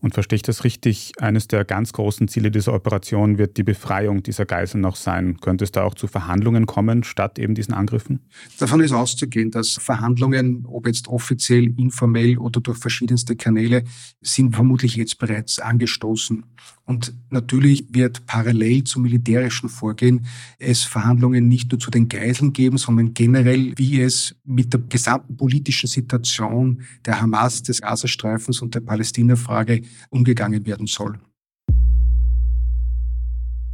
Und 0.00 0.14
verstehe 0.14 0.36
ich 0.36 0.42
das 0.42 0.62
richtig? 0.62 1.12
Eines 1.18 1.48
der 1.48 1.64
ganz 1.64 1.92
großen 1.92 2.28
Ziele 2.28 2.50
dieser 2.50 2.74
Operation 2.74 3.38
wird 3.38 3.56
die 3.56 3.62
Befreiung 3.62 4.22
dieser 4.22 4.44
Geiseln 4.44 4.82
noch 4.82 4.96
sein. 4.96 5.38
Könnte 5.40 5.64
es 5.64 5.72
da 5.72 5.84
auch 5.84 5.94
zu 5.94 6.06
Verhandlungen 6.06 6.66
kommen, 6.66 7.02
statt 7.02 7.38
eben 7.38 7.54
diesen 7.54 7.72
Angriffen? 7.72 8.20
Davon 8.58 8.80
ist 8.80 8.92
auszugehen, 8.92 9.50
dass 9.50 9.72
Verhandlungen, 9.72 10.64
ob 10.66 10.86
jetzt 10.86 11.08
offiziell, 11.08 11.72
informell 11.78 12.38
oder 12.38 12.60
durch 12.60 12.78
verschiedenste 12.78 13.36
Kanäle, 13.36 13.84
sind 14.20 14.54
vermutlich 14.54 14.96
jetzt 14.96 15.18
bereits 15.18 15.58
angestoßen. 15.58 16.44
Und 16.84 17.14
natürlich 17.30 17.86
wird 17.90 18.26
parallel 18.26 18.84
zum 18.84 19.02
militärischen 19.02 19.68
Vorgehen 19.68 20.26
es 20.58 20.84
Verhandlungen 20.84 21.48
nicht 21.48 21.72
nur 21.72 21.80
zu 21.80 21.90
den 21.90 22.08
Geiseln 22.08 22.52
geben, 22.52 22.78
sondern 22.78 23.12
generell, 23.12 23.72
wie 23.76 24.00
es 24.00 24.36
mit 24.44 24.72
der 24.72 24.80
gesamten 24.80 25.36
politischen 25.36 25.88
Situation 25.88 26.82
der 27.04 27.20
Hamas, 27.20 27.62
des 27.64 27.80
Gazastreifens 27.80 28.62
und 28.62 28.74
der 28.76 28.80
Palästina-Frage 28.80 29.82
umgegangen 30.10 30.66
werden 30.66 30.86
soll. 30.86 31.18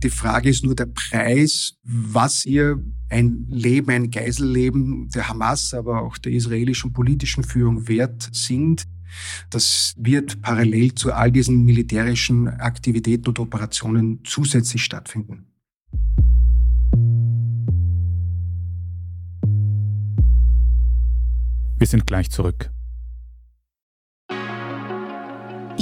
Die 0.03 0.11
Frage 0.11 0.49
ist 0.49 0.65
nur 0.65 0.75
der 0.75 0.87
Preis, 0.87 1.75
was 1.85 2.43
hier 2.43 2.83
ein 3.09 3.47
Leben, 3.49 3.91
ein 3.91 4.11
Geiselleben 4.11 5.09
der 5.11 5.29
Hamas, 5.29 5.75
aber 5.75 6.03
auch 6.03 6.19
der 6.19 6.33
israelischen 6.33 6.93
politischen 6.93 7.45
Führung 7.45 7.87
wert 7.87 8.29
sind. 8.33 8.85
Das 9.51 9.95
wird 9.97 10.43
parallel 10.43 10.95
zu 10.95 11.13
all 11.13 11.31
diesen 11.31 11.65
militärischen 11.65 12.49
Aktivitäten 12.49 13.29
und 13.29 13.39
Operationen 13.39 14.21
zusätzlich 14.25 14.83
stattfinden. 14.83 15.47
Wir 21.79 21.87
sind 21.87 22.07
gleich 22.07 22.31
zurück. 22.31 22.73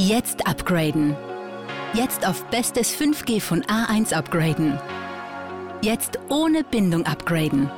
Jetzt 0.03 0.47
upgraden. 0.47 1.15
Jetzt 1.93 2.27
auf 2.27 2.43
bestes 2.47 2.91
5G 2.91 3.39
von 3.39 3.61
A1 3.65 4.15
upgraden. 4.15 4.79
Jetzt 5.83 6.19
ohne 6.31 6.65
Bindung 6.65 7.05
upgraden. 7.05 7.71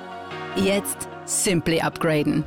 Jetzt 0.55 1.09
Simply 1.25 1.81
upgraden. 1.81 2.45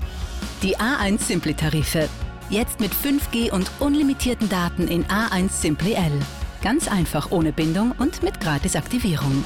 Die 0.63 0.77
A1 0.77 1.19
Simply 1.19 1.53
Tarife. 1.53 2.07
Jetzt 2.49 2.79
mit 2.79 2.93
5G 2.93 3.51
und 3.51 3.69
unlimitierten 3.81 4.47
Daten 4.47 4.87
in 4.87 5.03
A1 5.07 5.49
Simply 5.49 5.91
L. 5.91 6.21
Ganz 6.61 6.87
einfach 6.87 7.31
ohne 7.31 7.51
Bindung 7.51 7.91
und 7.97 8.23
mit 8.23 8.39
Gratisaktivierung. 8.39 9.43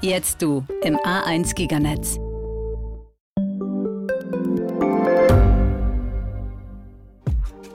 Jetzt 0.00 0.42
du 0.42 0.64
im 0.84 0.96
A1 0.98 1.56
Giganetz. 1.56 2.21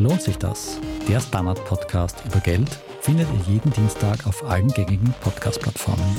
Lohnt 0.00 0.22
sich 0.22 0.38
das? 0.38 0.80
Der 1.10 1.20
Standard-Podcast 1.20 2.24
über 2.24 2.40
Geld 2.40 2.70
findet 3.02 3.28
ihr 3.34 3.52
jeden 3.52 3.70
Dienstag 3.70 4.26
auf 4.26 4.42
allen 4.48 4.68
gängigen 4.68 5.12
Podcast-Plattformen. 5.20 6.16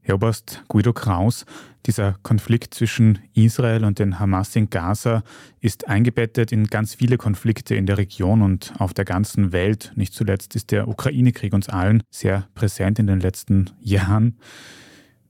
Herr 0.00 0.16
Oberst 0.16 0.64
Guido 0.66 0.92
Kraus, 0.92 1.46
dieser 1.86 2.16
Konflikt 2.24 2.74
zwischen 2.74 3.20
Israel 3.34 3.84
und 3.84 4.00
den 4.00 4.18
Hamas 4.18 4.56
in 4.56 4.68
Gaza 4.68 5.22
ist 5.60 5.86
eingebettet 5.86 6.50
in 6.50 6.66
ganz 6.66 6.96
viele 6.96 7.18
Konflikte 7.18 7.76
in 7.76 7.86
der 7.86 7.98
Region 7.98 8.42
und 8.42 8.72
auf 8.80 8.92
der 8.94 9.04
ganzen 9.04 9.52
Welt. 9.52 9.92
Nicht 9.94 10.12
zuletzt 10.12 10.56
ist 10.56 10.72
der 10.72 10.88
Ukraine-Krieg 10.88 11.52
uns 11.52 11.68
allen 11.68 12.02
sehr 12.10 12.48
präsent 12.56 12.98
in 12.98 13.06
den 13.06 13.20
letzten 13.20 13.70
Jahren. 13.78 14.40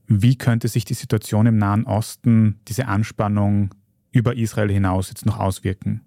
Wie 0.06 0.38
könnte 0.38 0.68
sich 0.68 0.87
die 0.87 0.94
Situation 0.94 1.44
im 1.44 1.58
Nahen 1.58 1.84
Osten, 1.84 2.61
diese 2.66 2.88
Anspannung 2.88 3.75
über 4.11 4.38
Israel 4.38 4.73
hinaus 4.73 5.11
jetzt 5.11 5.26
noch 5.26 5.38
auswirken? 5.38 6.06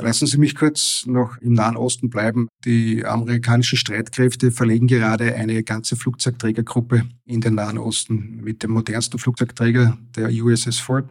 Lassen 0.00 0.26
Sie 0.26 0.38
mich 0.38 0.54
kurz 0.54 1.04
noch 1.06 1.36
im 1.38 1.52
Nahen 1.52 1.76
Osten 1.76 2.08
bleiben. 2.08 2.48
Die 2.64 3.04
amerikanischen 3.04 3.76
Streitkräfte 3.76 4.50
verlegen 4.50 4.86
gerade 4.86 5.34
eine 5.34 5.62
ganze 5.62 5.94
Flugzeugträgergruppe 5.96 7.04
in 7.26 7.40
den 7.40 7.54
Nahen 7.54 7.78
Osten 7.78 8.40
mit 8.42 8.62
dem 8.62 8.70
modernsten 8.70 9.18
Flugzeugträger 9.18 9.98
der 10.16 10.30
USS 10.30 10.78
Ford. 10.78 11.08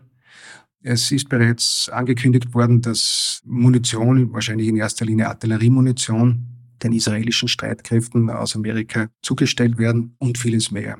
Es 0.82 1.12
ist 1.12 1.30
bereits 1.30 1.90
angekündigt 1.90 2.54
worden, 2.54 2.82
dass 2.82 3.42
Munition, 3.46 4.34
wahrscheinlich 4.34 4.70
in 4.70 4.78
erster 4.78 5.06
Linie 5.06 5.28
Artilleriemunition, 5.28 6.46
den 6.82 6.94
israelischen 6.94 7.50
Streitkräften 7.50 8.30
aus 8.30 8.56
Amerika 8.56 9.10
zugestellt 9.22 9.78
werden 9.78 10.16
und 10.20 10.38
vieles 10.38 10.72
mehr. 10.72 10.98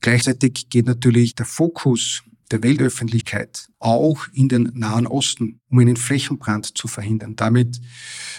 Gleichzeitig 0.00 0.68
geht 0.68 0.86
natürlich 0.86 1.34
der 1.34 1.46
Fokus 1.46 2.24
der 2.50 2.62
Weltöffentlichkeit 2.62 3.68
auch 3.78 4.26
in 4.32 4.48
den 4.48 4.72
Nahen 4.74 5.06
Osten, 5.06 5.60
um 5.68 5.78
einen 5.78 5.96
Flächenbrand 5.96 6.76
zu 6.76 6.88
verhindern. 6.88 7.36
Damit 7.36 7.80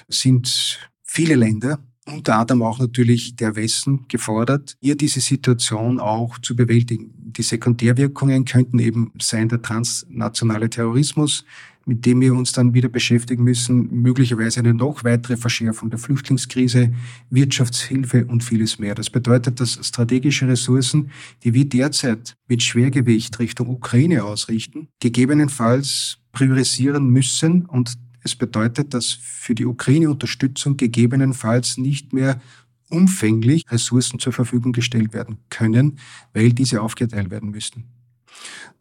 sind 0.08 0.80
viele 1.04 1.36
Länder, 1.36 1.80
unter 2.06 2.38
anderem 2.38 2.62
auch 2.62 2.80
natürlich 2.80 3.36
der 3.36 3.56
Westen, 3.56 4.08
gefordert, 4.08 4.78
hier 4.80 4.96
diese 4.96 5.20
Situation 5.20 6.00
auch 6.00 6.38
zu 6.40 6.56
bewältigen. 6.56 7.14
Die 7.18 7.44
Sekundärwirkungen 7.44 8.46
könnten 8.46 8.80
eben 8.80 9.12
sein 9.22 9.50
der 9.50 9.62
transnationale 9.62 10.70
Terrorismus, 10.70 11.44
mit 11.88 12.06
dem 12.06 12.20
wir 12.20 12.36
uns 12.36 12.52
dann 12.52 12.74
wieder 12.74 12.90
beschäftigen 12.90 13.44
müssen, 13.44 14.02
möglicherweise 14.02 14.60
eine 14.60 14.74
noch 14.74 15.06
weitere 15.06 15.38
Verschärfung 15.38 15.90
der 15.90 16.00
Flüchtlingskrise, 16.00 16.94
Wirtschaftshilfe 17.30 18.26
und 18.26 18.44
vieles 18.44 18.78
mehr. 18.78 18.94
Das 18.94 19.10
bedeutet, 19.10 19.62
dass 19.62 19.80
strategische 19.82 20.48
Ressourcen, 20.50 21.12
die 21.44 21.54
wir 21.54 21.68
derzeit 21.68 22.36
mit 22.48 22.62
Schwergewicht 22.62 23.40
Richtung 23.40 23.70
Ukraine 23.70 24.26
ausrichten, 24.26 24.90
gegebenenfalls 25.00 26.18
priorisieren 26.34 27.10
müssen 27.10 27.66
und 27.66 27.94
es 28.22 28.36
bedeutet, 28.36 28.94
dass 28.94 29.12
für 29.12 29.56
die 29.56 29.66
Ukraine-Unterstützung 29.66 30.76
gegebenenfalls 30.76 31.78
nicht 31.78 32.12
mehr 32.12 32.42
umfänglich 32.90 33.64
Ressourcen 33.70 34.20
zur 34.20 34.34
Verfügung 34.34 34.74
gestellt 34.74 35.14
werden 35.14 35.38
können, 35.50 36.00
weil 36.34 36.52
diese 36.52 36.82
aufgeteilt 36.82 37.32
werden 37.32 37.52
müssten. 37.52 37.86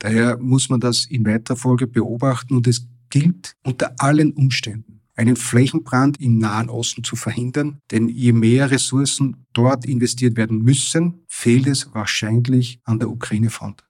Daher 0.01 0.39
muss 0.39 0.69
man 0.69 0.81
das 0.81 1.07
in 1.07 1.25
weiterer 1.25 1.57
Folge 1.57 1.87
beobachten 1.87 2.57
und 2.57 2.67
es 2.67 2.89
gilt 3.11 3.57
unter 3.63 3.95
allen 3.99 4.33
Umständen, 4.33 5.01
einen 5.15 5.37
Flächenbrand 5.37 6.21
im 6.21 6.39
Nahen 6.39 6.69
Osten 6.69 7.05
zu 7.05 7.17
verhindern, 7.17 7.81
denn 7.91 8.09
je 8.09 8.33
mehr 8.33 8.71
Ressourcen 8.71 9.47
dort 9.53 9.87
investiert 9.87 10.37
werden 10.37 10.63
müssen, 10.63 11.23
fehlt 11.29 11.67
es 11.67 11.95
wahrscheinlich 11.95 12.81
an 12.85 12.99
der 12.99 13.11
Ukraine-Front. 13.11 13.87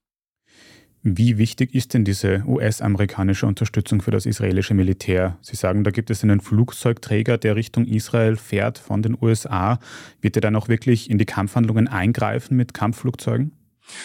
Wie 1.09 1.39
wichtig 1.39 1.73
ist 1.73 1.95
denn 1.95 2.05
diese 2.05 2.43
US-amerikanische 2.49 3.47
Unterstützung 3.47 4.03
für 4.03 4.11
das 4.11 4.27
israelische 4.27 4.75
Militär? 4.75 5.39
Sie 5.41 5.55
sagen, 5.55 5.85
da 5.85 5.93
gibt 5.93 6.11
es 6.11 6.25
einen 6.25 6.41
Flugzeugträger, 6.41 7.39
der 7.39 7.55
Richtung 7.55 7.85
Israel 7.85 8.35
fährt 8.35 8.79
von 8.79 9.03
den 9.03 9.17
USA. 9.21 9.79
Wird 10.21 10.37
er 10.37 10.41
dann 10.41 10.57
auch 10.57 10.67
wirklich 10.69 11.09
in 11.09 11.19
die 11.19 11.25
Kampfhandlungen 11.25 11.87
eingreifen 11.87 12.57
mit 12.57 12.75
Kampfflugzeugen? 12.75 13.53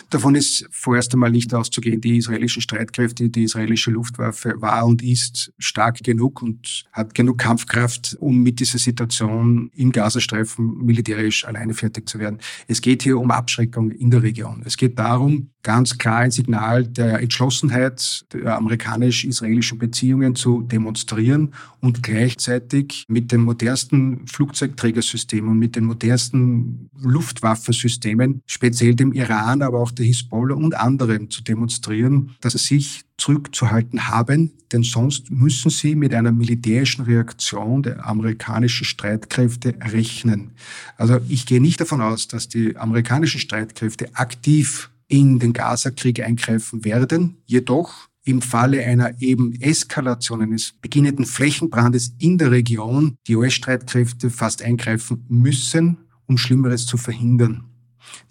Davon 0.10 0.36
ist 0.36 0.68
vorerst 0.72 1.14
einmal 1.14 1.32
nicht 1.32 1.54
auszugehen. 1.54 2.02
Die 2.02 2.18
israelischen 2.18 2.62
Streitkräfte, 2.62 3.30
die 3.30 3.44
israelische 3.44 3.92
Luftwaffe 3.92 4.54
war 4.58 4.86
und 4.86 5.02
ist 5.02 5.54
stark 5.58 6.04
genug 6.04 6.42
und 6.42 6.86
hat 6.92 7.14
genug 7.16 7.38
Kampfkraft, 7.38 8.18
um 8.20 8.42
mit 8.42 8.60
dieser 8.60 8.78
Situation 8.78 9.72
im 9.76 9.92
Gazastreifen 9.92 10.86
militärisch 10.86 11.46
alleine 11.46 11.74
fertig 11.74 12.08
zu 12.08 12.20
werden. 12.20 12.40
Es 12.68 12.82
geht 12.82 13.04
hier 13.04 13.18
um 13.20 13.32
Abschreckung 13.32 13.92
in 13.92 14.12
der 14.12 14.24
Region. 14.24 14.64
Es 14.66 14.78
geht 14.78 15.00
darum, 15.00 15.52
ganz 15.64 15.98
klar 15.98 16.18
ein 16.18 16.32
Signal 16.32 16.86
der 16.86 17.20
Entschlossenheit 17.20 18.26
der 18.34 18.58
amerikanisch-israelischen 18.58 19.78
Beziehungen 19.78 20.36
zu 20.36 20.62
demonstrieren 20.62 21.54
und 21.80 22.04
gleichzeitig 22.04 23.06
mit 23.08 23.32
dem 23.32 23.44
modernsten 23.44 24.28
Flugzeugträgersystem 24.28 25.48
und 25.48 25.58
mit 25.58 25.76
den 25.76 25.86
modernsten 25.86 26.90
Luftwaffensystemen, 27.00 28.42
speziell 28.46 28.96
dem 28.96 29.14
Iran, 29.14 29.62
aber 29.62 29.80
auch 29.80 29.92
der 29.92 30.06
Hisbollah 30.06 30.56
und 30.56 30.76
anderen 30.76 31.30
zu 31.30 31.44
demonstrieren, 31.44 32.32
dass 32.42 32.54
sie 32.54 32.76
sich 32.76 33.04
zurückzuhalten 33.18 34.08
haben, 34.08 34.52
denn 34.72 34.84
sonst 34.84 35.30
müssen 35.30 35.70
sie 35.70 35.96
mit 35.96 36.14
einer 36.14 36.32
militärischen 36.32 37.06
Reaktion 37.06 37.84
der 37.84 38.08
amerikanischen 38.08 38.86
Streitkräfte 38.86 39.76
rechnen. 39.80 40.52
Also 40.98 41.20
ich 41.30 41.46
gehe 41.46 41.62
nicht 41.62 41.80
davon 41.80 42.02
aus, 42.02 42.28
dass 42.28 42.48
die 42.48 42.78
amerikanischen 42.78 43.40
Streitkräfte 43.40 44.10
aktiv 44.14 44.91
in 45.12 45.40
den 45.40 45.52
Gaza-Krieg 45.52 46.24
eingreifen 46.24 46.86
werden. 46.86 47.38
Jedoch 47.46 48.08
im 48.24 48.42
Falle 48.42 48.86
einer 48.86 49.22
eben 49.22 49.54
Eskalation 49.60 50.42
eines 50.42 50.74
beginnenden 50.82 51.26
Flächenbrandes 51.26 52.16
in 52.18 52.38
der 52.38 52.52
Region 52.52 53.18
die 53.28 53.36
US-Streitkräfte 53.36 54.30
fast 54.30 54.62
eingreifen 54.62 55.26
müssen, 55.28 55.98
um 56.28 56.38
Schlimmeres 56.38 56.86
zu 56.86 56.96
verhindern. 56.96 57.66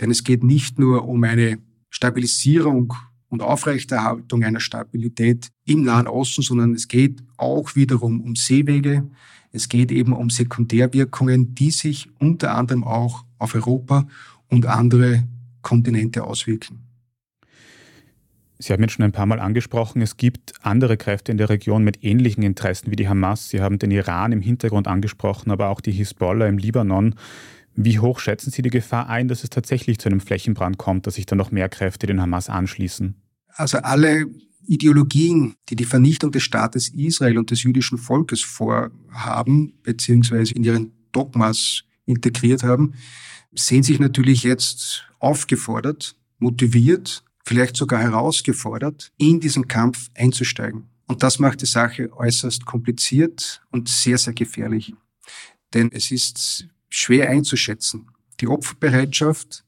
Denn 0.00 0.10
es 0.10 0.24
geht 0.24 0.42
nicht 0.42 0.78
nur 0.78 1.06
um 1.06 1.22
eine 1.24 1.58
Stabilisierung 1.90 2.94
und 3.28 3.42
Aufrechterhaltung 3.42 4.42
einer 4.42 4.60
Stabilität 4.60 5.48
im 5.66 5.82
Nahen 5.82 6.06
Osten, 6.06 6.42
sondern 6.42 6.72
es 6.72 6.88
geht 6.88 7.22
auch 7.36 7.76
wiederum 7.76 8.22
um 8.22 8.36
Seewege. 8.36 9.06
Es 9.52 9.68
geht 9.68 9.92
eben 9.92 10.14
um 10.14 10.30
Sekundärwirkungen, 10.30 11.54
die 11.54 11.72
sich 11.72 12.08
unter 12.18 12.54
anderem 12.54 12.84
auch 12.84 13.24
auf 13.38 13.54
Europa 13.54 14.06
und 14.48 14.66
andere 14.66 15.24
Kontinente 15.62 16.24
auswirken. 16.24 16.90
Sie 18.58 18.74
haben 18.74 18.82
jetzt 18.82 18.92
schon 18.92 19.04
ein 19.04 19.12
paar 19.12 19.24
Mal 19.24 19.40
angesprochen, 19.40 20.02
es 20.02 20.18
gibt 20.18 20.52
andere 20.60 20.98
Kräfte 20.98 21.32
in 21.32 21.38
der 21.38 21.48
Region 21.48 21.82
mit 21.82 22.04
ähnlichen 22.04 22.42
Interessen 22.42 22.90
wie 22.90 22.96
die 22.96 23.08
Hamas. 23.08 23.48
Sie 23.48 23.62
haben 23.62 23.78
den 23.78 23.90
Iran 23.90 24.32
im 24.32 24.42
Hintergrund 24.42 24.86
angesprochen, 24.86 25.50
aber 25.50 25.68
auch 25.70 25.80
die 25.80 25.92
Hisbollah 25.92 26.46
im 26.46 26.58
Libanon. 26.58 27.14
Wie 27.74 27.98
hoch 27.98 28.18
schätzen 28.18 28.50
Sie 28.50 28.60
die 28.60 28.68
Gefahr 28.68 29.08
ein, 29.08 29.28
dass 29.28 29.44
es 29.44 29.50
tatsächlich 29.50 29.98
zu 29.98 30.10
einem 30.10 30.20
Flächenbrand 30.20 30.76
kommt, 30.76 31.06
dass 31.06 31.14
sich 31.14 31.24
dann 31.24 31.38
noch 31.38 31.50
mehr 31.50 31.70
Kräfte 31.70 32.06
den 32.06 32.20
Hamas 32.20 32.50
anschließen? 32.50 33.14
Also 33.48 33.78
alle 33.78 34.26
Ideologien, 34.66 35.54
die 35.70 35.76
die 35.76 35.86
Vernichtung 35.86 36.30
des 36.30 36.42
Staates 36.42 36.88
Israel 36.90 37.38
und 37.38 37.50
des 37.50 37.62
jüdischen 37.62 37.96
Volkes 37.96 38.42
vorhaben, 38.42 39.72
beziehungsweise 39.82 40.54
in 40.54 40.64
ihren 40.64 40.92
Dogmas 41.12 41.84
integriert 42.04 42.62
haben, 42.62 42.94
sehen 43.52 43.82
sich 43.82 43.98
natürlich 43.98 44.42
jetzt 44.42 45.04
aufgefordert, 45.18 46.16
motiviert, 46.38 47.22
vielleicht 47.44 47.76
sogar 47.76 48.00
herausgefordert, 48.00 49.12
in 49.16 49.40
diesen 49.40 49.68
Kampf 49.68 50.10
einzusteigen. 50.14 50.88
Und 51.06 51.22
das 51.22 51.38
macht 51.38 51.60
die 51.62 51.66
Sache 51.66 52.12
äußerst 52.12 52.64
kompliziert 52.64 53.62
und 53.70 53.88
sehr, 53.88 54.18
sehr 54.18 54.32
gefährlich. 54.32 54.94
Denn 55.74 55.90
es 55.92 56.10
ist 56.10 56.68
schwer 56.88 57.28
einzuschätzen. 57.30 58.06
Die 58.40 58.46
Opferbereitschaft 58.46 59.64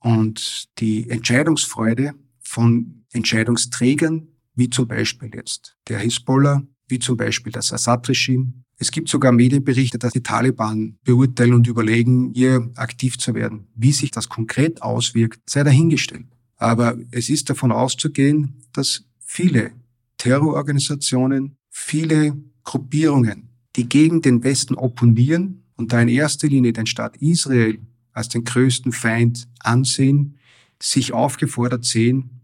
und 0.00 0.68
die 0.78 1.08
Entscheidungsfreude 1.08 2.14
von 2.40 3.04
Entscheidungsträgern, 3.12 4.28
wie 4.54 4.70
zum 4.70 4.86
Beispiel 4.86 5.30
jetzt 5.34 5.76
der 5.88 5.98
Hisbollah, 5.98 6.62
wie 6.88 6.98
zum 6.98 7.16
Beispiel 7.16 7.52
das 7.52 7.72
Assad-Regime. 7.72 8.52
Es 8.78 8.90
gibt 8.90 9.08
sogar 9.08 9.32
Medienberichte, 9.32 9.98
dass 9.98 10.12
die 10.12 10.22
Taliban 10.22 10.98
beurteilen 11.04 11.54
und 11.54 11.66
überlegen, 11.66 12.32
hier 12.34 12.70
aktiv 12.76 13.18
zu 13.18 13.34
werden. 13.34 13.68
Wie 13.74 13.92
sich 13.92 14.10
das 14.10 14.28
konkret 14.28 14.82
auswirkt, 14.82 15.40
sei 15.48 15.64
dahingestellt. 15.64 16.26
Aber 16.56 16.96
es 17.10 17.28
ist 17.28 17.48
davon 17.50 17.72
auszugehen, 17.72 18.62
dass 18.72 19.04
viele 19.20 19.72
Terrororganisationen, 20.18 21.56
viele 21.70 22.36
Gruppierungen, 22.64 23.48
die 23.76 23.88
gegen 23.88 24.22
den 24.22 24.42
Westen 24.42 24.74
opponieren 24.74 25.62
und 25.76 25.92
da 25.92 26.00
in 26.00 26.08
erster 26.08 26.48
Linie 26.48 26.72
den 26.72 26.86
Staat 26.86 27.16
Israel 27.18 27.78
als 28.12 28.28
den 28.28 28.44
größten 28.44 28.92
Feind 28.92 29.46
ansehen, 29.60 30.38
sich 30.80 31.12
aufgefordert 31.12 31.84
sehen, 31.84 32.40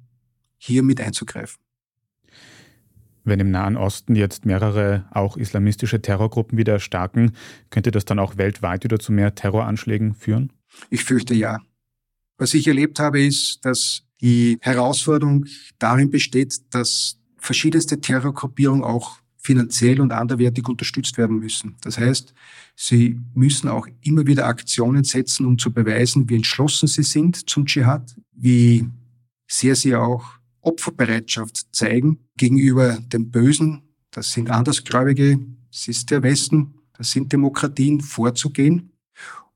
hier 0.58 0.82
mit 0.82 1.00
einzugreifen. 1.00 1.61
Wenn 3.24 3.40
im 3.40 3.50
Nahen 3.50 3.76
Osten 3.76 4.16
jetzt 4.16 4.46
mehrere 4.46 5.04
auch 5.12 5.36
islamistische 5.36 6.02
Terrorgruppen 6.02 6.58
wieder 6.58 6.74
erstarken, 6.74 7.32
könnte 7.70 7.90
das 7.90 8.04
dann 8.04 8.18
auch 8.18 8.36
weltweit 8.36 8.84
wieder 8.84 8.98
zu 8.98 9.12
mehr 9.12 9.34
Terroranschlägen 9.34 10.14
führen? 10.14 10.52
Ich 10.90 11.04
fürchte 11.04 11.34
ja. 11.34 11.58
Was 12.38 12.54
ich 12.54 12.66
erlebt 12.66 12.98
habe, 12.98 13.22
ist, 13.22 13.64
dass 13.64 14.02
die 14.20 14.58
Herausforderung 14.60 15.46
darin 15.78 16.10
besteht, 16.10 16.60
dass 16.74 17.18
verschiedenste 17.38 18.00
Terrorgruppierungen 18.00 18.84
auch 18.84 19.18
finanziell 19.36 20.00
und 20.00 20.12
anderwertig 20.12 20.68
unterstützt 20.68 21.18
werden 21.18 21.38
müssen. 21.40 21.74
Das 21.82 21.98
heißt, 21.98 22.32
sie 22.76 23.20
müssen 23.34 23.68
auch 23.68 23.88
immer 24.02 24.26
wieder 24.26 24.46
Aktionen 24.46 25.02
setzen, 25.02 25.46
um 25.46 25.58
zu 25.58 25.72
beweisen, 25.72 26.28
wie 26.28 26.36
entschlossen 26.36 26.86
sie 26.86 27.02
sind 27.02 27.50
zum 27.50 27.66
Dschihad, 27.66 28.14
wie 28.32 28.86
sehr 29.48 29.74
sie 29.74 29.96
auch 29.96 30.24
Opferbereitschaft 30.62 31.66
zeigen 31.72 32.18
gegenüber 32.36 32.98
dem 33.12 33.30
Bösen. 33.30 33.82
Das 34.10 34.32
sind 34.32 34.50
Andersgläubige, 34.50 35.38
das 35.70 35.88
ist 35.88 36.10
der 36.10 36.22
Westen, 36.22 36.74
das 36.96 37.10
sind 37.10 37.32
Demokratien, 37.32 38.00
vorzugehen. 38.00 38.92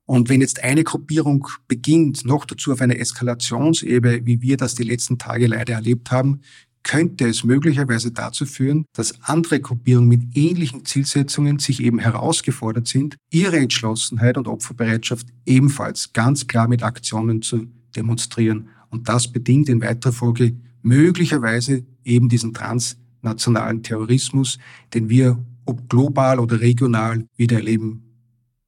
Und 0.04 0.28
wenn 0.28 0.40
jetzt 0.40 0.62
eine 0.62 0.84
Gruppierung 0.84 1.48
beginnt, 1.66 2.24
noch 2.24 2.44
dazu 2.44 2.72
auf 2.72 2.80
einer 2.80 2.98
Eskalationsebene, 2.98 4.24
wie 4.24 4.40
wir 4.40 4.56
das 4.56 4.76
die 4.76 4.84
letzten 4.84 5.18
Tage 5.18 5.48
leider 5.48 5.74
erlebt 5.74 6.12
haben, 6.12 6.42
könnte 6.84 7.26
es 7.26 7.42
möglicherweise 7.42 8.12
dazu 8.12 8.46
führen, 8.46 8.84
dass 8.92 9.20
andere 9.22 9.58
Gruppierungen 9.60 10.08
mit 10.08 10.36
ähnlichen 10.36 10.84
Zielsetzungen 10.84 11.58
sich 11.58 11.82
eben 11.82 11.98
herausgefordert 11.98 12.86
sind, 12.86 13.16
ihre 13.30 13.58
Entschlossenheit 13.58 14.38
und 14.38 14.46
Opferbereitschaft 14.46 15.26
ebenfalls 15.44 16.12
ganz 16.12 16.46
klar 16.46 16.68
mit 16.68 16.84
Aktionen 16.84 17.42
zu 17.42 17.66
demonstrieren. 17.96 18.68
Und 18.90 19.08
das 19.08 19.32
bedingt 19.32 19.68
in 19.68 19.82
weiterer 19.82 20.12
Folge 20.12 20.54
möglicherweise 20.86 21.84
eben 22.04 22.28
diesen 22.28 22.54
transnationalen 22.54 23.82
Terrorismus, 23.82 24.58
den 24.94 25.08
wir 25.08 25.44
ob 25.64 25.88
global 25.88 26.38
oder 26.38 26.60
regional 26.60 27.26
wieder 27.36 27.56
erleben 27.56 28.04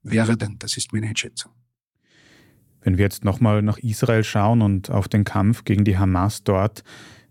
werden. 0.03 0.57
Das 0.59 0.75
ist 0.75 0.91
meine 0.91 1.07
Einschätzung. 1.07 1.53
Wenn 2.81 2.97
wir 2.97 3.05
jetzt 3.05 3.23
nochmal 3.23 3.61
nach 3.61 3.77
Israel 3.77 4.25
schauen 4.25 4.61
und 4.61 4.89
auf 4.89 5.07
den 5.07 5.23
Kampf 5.23 5.63
gegen 5.63 5.85
die 5.85 5.97
Hamas 5.97 6.43
dort, 6.43 6.83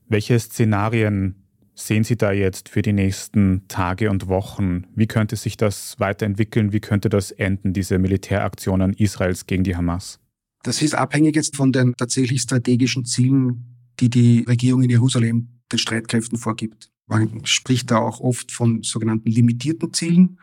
welche 0.08 0.38
Szenarien 0.38 1.34
sehen 1.74 2.02
Sie 2.02 2.16
da 2.16 2.32
jetzt 2.32 2.70
für 2.70 2.80
die 2.80 2.94
nächsten 2.94 3.68
Tage 3.68 4.10
und 4.10 4.26
Wochen? 4.26 4.84
Wie 4.94 5.06
könnte 5.06 5.36
sich 5.36 5.58
das 5.58 5.96
weiterentwickeln? 5.98 6.72
Wie 6.72 6.80
könnte 6.80 7.10
das 7.10 7.30
enden, 7.30 7.74
diese 7.74 7.98
Militäraktionen 7.98 8.94
Israels 8.94 9.46
gegen 9.46 9.64
die 9.64 9.76
Hamas? 9.76 10.18
Das 10.62 10.80
ist 10.80 10.94
abhängig 10.94 11.36
jetzt 11.36 11.56
von 11.56 11.72
den 11.72 11.94
tatsächlich 11.94 12.40
strategischen 12.40 13.04
Zielen, 13.04 13.77
die 14.00 14.10
die 14.10 14.44
Regierung 14.46 14.82
in 14.82 14.90
Jerusalem 14.90 15.48
den 15.70 15.78
Streitkräften 15.78 16.38
vorgibt. 16.38 16.90
Man 17.06 17.44
spricht 17.44 17.90
da 17.90 17.98
auch 17.98 18.20
oft 18.20 18.52
von 18.52 18.82
sogenannten 18.82 19.30
limitierten 19.30 19.92
Zielen 19.92 20.38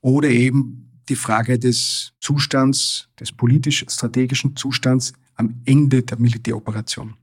oder 0.00 0.28
eben 0.28 1.02
die 1.08 1.16
Frage 1.16 1.58
des 1.58 2.12
Zustands, 2.20 3.08
des 3.20 3.32
politisch-strategischen 3.32 4.56
Zustands 4.56 5.12
am 5.34 5.60
Ende 5.64 6.02
der 6.02 6.18
Militäroperation. 6.18 7.14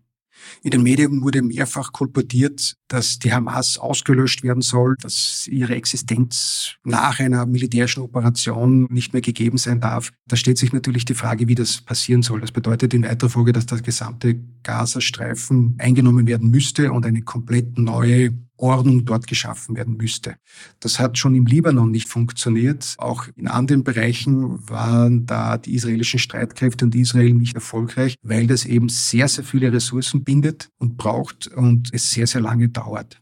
In 0.62 0.72
den 0.72 0.84
Medien 0.84 1.22
wurde 1.22 1.42
mehrfach 1.42 1.92
kolportiert, 1.92 2.76
dass 2.88 3.20
die 3.20 3.34
Hamas 3.34 3.78
ausgelöscht 3.78 4.44
werden 4.44 4.62
soll, 4.62 4.96
dass 5.02 5.48
ihre 5.48 5.76
Existenz 5.76 6.76
nach 6.84 7.20
einer 7.20 7.46
militärischen 7.46 8.02
Operation 8.02 8.88
nicht 8.90 9.14
mehr 9.14 9.22
gegeben 9.22 9.58
sein 9.58 9.82
darf. 9.82 10.12
Da 10.28 10.36
stellt 10.36 10.58
sich 10.58 10.74
natürlich 10.74 11.06
die 11.06 11.16
Frage, 11.16 11.48
wie 11.48 11.56
das 11.56 11.82
passieren 11.82 12.22
soll. 12.22 12.42
Das 12.42 12.52
bedeutet 12.52 12.94
in 12.94 13.04
weiterer 13.04 13.30
Folge, 13.30 13.54
dass 13.54 13.66
der 13.66 13.82
gesamte 13.82 14.40
Gazastreifen 14.64 15.76
eingenommen 15.80 16.28
werden 16.28 16.52
müsste 16.52 16.92
und 16.92 17.06
eine 17.06 17.22
komplett 17.22 17.78
neue 17.78 18.34
Ordnung 18.64 19.04
dort 19.04 19.28
geschaffen 19.28 19.76
werden 19.76 19.98
müsste. 19.98 20.36
Das 20.80 20.98
hat 20.98 21.18
schon 21.18 21.36
im 21.36 21.46
Libanon 21.46 21.92
nicht 21.92 22.08
funktioniert. 22.08 22.96
Auch 22.98 23.28
in 23.36 23.50
anderen 23.50 23.84
Bereichen 23.84 24.68
waren 24.70 25.26
da 25.26 25.58
die 25.58 25.76
israelischen 25.76 26.20
Streitkräfte 26.20 26.86
und 26.86 26.96
Israel 26.96 27.34
nicht 27.34 27.56
erfolgreich, 27.56 28.16
weil 28.22 28.48
das 28.48 28.66
eben 28.66 28.88
sehr, 28.88 29.28
sehr 29.28 29.44
viele 29.44 29.74
Ressourcen 29.74 30.24
bindet 30.24 30.70
und 30.80 30.96
braucht 30.96 31.48
und 31.48 31.90
es 31.94 32.12
sehr, 32.12 32.26
sehr 32.26 32.42
lange 32.42 32.70
dauert. 32.70 33.20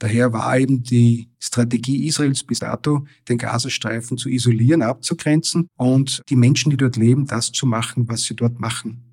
Daher 0.00 0.32
war 0.32 0.58
eben 0.58 0.82
die 0.82 1.28
Strategie 1.38 2.08
Israels 2.08 2.42
bis 2.42 2.58
dato, 2.58 3.06
den 3.28 3.38
Gazastreifen 3.38 4.18
zu 4.18 4.28
isolieren, 4.28 4.82
abzugrenzen 4.82 5.68
und 5.76 6.22
die 6.28 6.34
Menschen, 6.34 6.70
die 6.70 6.76
dort 6.76 6.96
leben, 6.96 7.28
das 7.28 7.52
zu 7.52 7.66
machen, 7.66 8.08
was 8.08 8.24
sie 8.24 8.34
dort 8.34 8.58
machen. 8.58 9.04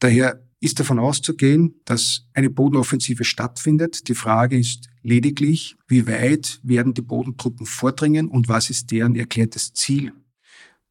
Daher 0.00 0.42
ist 0.60 0.80
davon 0.80 0.98
auszugehen, 0.98 1.80
dass 1.84 2.26
eine 2.34 2.50
Bodenoffensive 2.50 3.24
stattfindet. 3.24 4.08
Die 4.08 4.14
Frage 4.14 4.58
ist 4.58 4.88
lediglich, 5.02 5.76
wie 5.86 6.06
weit 6.06 6.60
werden 6.62 6.94
die 6.94 7.02
Bodentruppen 7.02 7.66
vordringen 7.66 8.28
und 8.28 8.48
was 8.48 8.70
ist 8.70 8.90
deren 8.90 9.14
erklärtes 9.14 9.72
Ziel. 9.72 10.12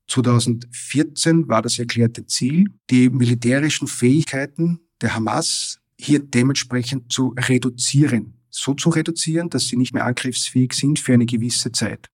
2014 0.07 1.49
war 1.49 1.61
das 1.61 1.79
erklärte 1.79 2.25
Ziel, 2.25 2.69
die 2.89 3.09
militärischen 3.09 3.87
Fähigkeiten 3.87 4.79
der 5.01 5.15
Hamas 5.15 5.79
hier 5.99 6.19
dementsprechend 6.19 7.11
zu 7.11 7.35
reduzieren. 7.37 8.35
So 8.49 8.73
zu 8.73 8.89
reduzieren, 8.89 9.49
dass 9.49 9.67
sie 9.67 9.75
nicht 9.75 9.93
mehr 9.93 10.05
angriffsfähig 10.05 10.73
sind 10.73 10.99
für 10.99 11.13
eine 11.13 11.25
gewisse 11.25 11.71
Zeit. 11.71 12.09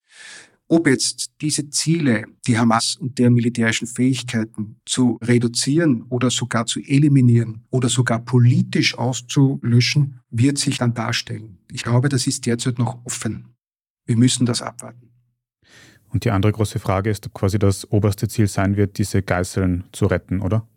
Ob 0.70 0.88
jetzt 0.88 1.32
diese 1.42 1.70
Ziele, 1.70 2.26
die 2.48 2.58
Hamas 2.58 2.96
und 2.96 3.20
deren 3.20 3.34
militärischen 3.34 3.88
Fähigkeiten 3.88 4.78
zu 4.86 5.20
reduzieren 5.22 6.04
oder 6.10 6.32
sogar 6.32 6.66
zu 6.66 6.80
eliminieren 6.80 7.66
oder 7.70 7.90
sogar 7.90 8.20
politisch 8.20 8.98
auszulöschen, 8.98 10.22
wird 10.30 10.58
sich 10.58 10.78
dann 10.78 10.94
darstellen. 10.94 11.60
Ich 11.72 11.84
glaube, 11.84 12.10
das 12.10 12.28
ist 12.28 12.46
derzeit 12.46 12.80
noch 12.80 13.06
offen. 13.06 13.56
Wir 14.06 14.18
müssen 14.18 14.46
das 14.46 14.62
abwarten. 14.62 15.10
Und 16.10 16.26
die 16.26 16.32
andere 16.32 16.52
große 16.52 16.80
Frage 16.80 17.10
ist, 17.10 17.26
ob 17.26 17.34
quasi 17.34 17.58
das 17.58 17.90
oberste 17.92 18.28
Ziel 18.28 18.48
sein 18.48 18.78
wird, 18.78 18.98
diese 18.98 19.22
Geißeln 19.22 19.86
zu 19.92 20.06
retten, 20.06 20.42
oder? 20.42 20.68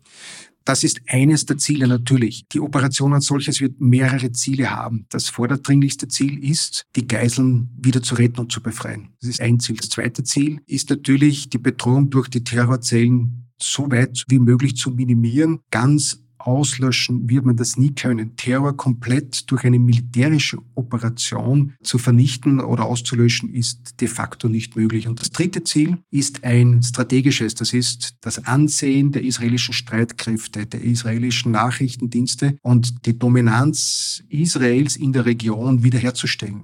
Das 0.66 0.82
ist 0.82 1.00
eines 1.06 1.46
der 1.46 1.58
Ziele 1.58 1.86
natürlich. 1.86 2.48
Die 2.48 2.60
Operation 2.60 3.14
als 3.14 3.26
solches 3.26 3.60
wird 3.60 3.80
mehrere 3.80 4.32
Ziele 4.32 4.70
haben. 4.70 5.06
Das 5.10 5.28
vorderdringlichste 5.28 6.08
Ziel 6.08 6.42
ist, 6.42 6.86
die 6.96 7.06
Geiseln 7.06 7.70
wieder 7.78 8.02
zu 8.02 8.16
retten 8.16 8.40
und 8.40 8.50
zu 8.50 8.60
befreien. 8.60 9.10
Das 9.20 9.30
ist 9.30 9.40
ein 9.40 9.60
Ziel. 9.60 9.76
Das 9.76 9.90
zweite 9.90 10.24
Ziel 10.24 10.60
ist 10.66 10.90
natürlich, 10.90 11.48
die 11.50 11.58
Bedrohung 11.58 12.10
durch 12.10 12.28
die 12.28 12.42
Terrorzellen 12.42 13.46
so 13.62 13.88
weit 13.92 14.24
wie 14.28 14.40
möglich 14.40 14.76
zu 14.76 14.90
minimieren, 14.90 15.60
ganz 15.70 16.25
auslöschen 16.46 17.28
wird 17.28 17.44
man 17.44 17.56
das 17.56 17.76
nie 17.76 17.94
können. 17.94 18.36
Terror 18.36 18.76
komplett 18.76 19.50
durch 19.50 19.64
eine 19.64 19.78
militärische 19.78 20.58
Operation 20.74 21.74
zu 21.82 21.98
vernichten 21.98 22.60
oder 22.60 22.84
auszulöschen 22.84 23.52
ist 23.52 24.00
de 24.00 24.08
facto 24.08 24.48
nicht 24.48 24.76
möglich. 24.76 25.08
Und 25.08 25.20
das 25.20 25.30
dritte 25.30 25.64
Ziel 25.64 25.98
ist 26.10 26.44
ein 26.44 26.82
strategisches. 26.82 27.54
Das 27.54 27.72
ist 27.72 28.16
das 28.20 28.44
Ansehen 28.46 29.12
der 29.12 29.24
israelischen 29.24 29.74
Streitkräfte, 29.74 30.66
der 30.66 30.82
israelischen 30.82 31.52
Nachrichtendienste 31.52 32.56
und 32.62 33.06
die 33.06 33.18
Dominanz 33.18 34.22
Israels 34.28 34.96
in 34.96 35.12
der 35.12 35.26
Region 35.26 35.82
wiederherzustellen. 35.82 36.62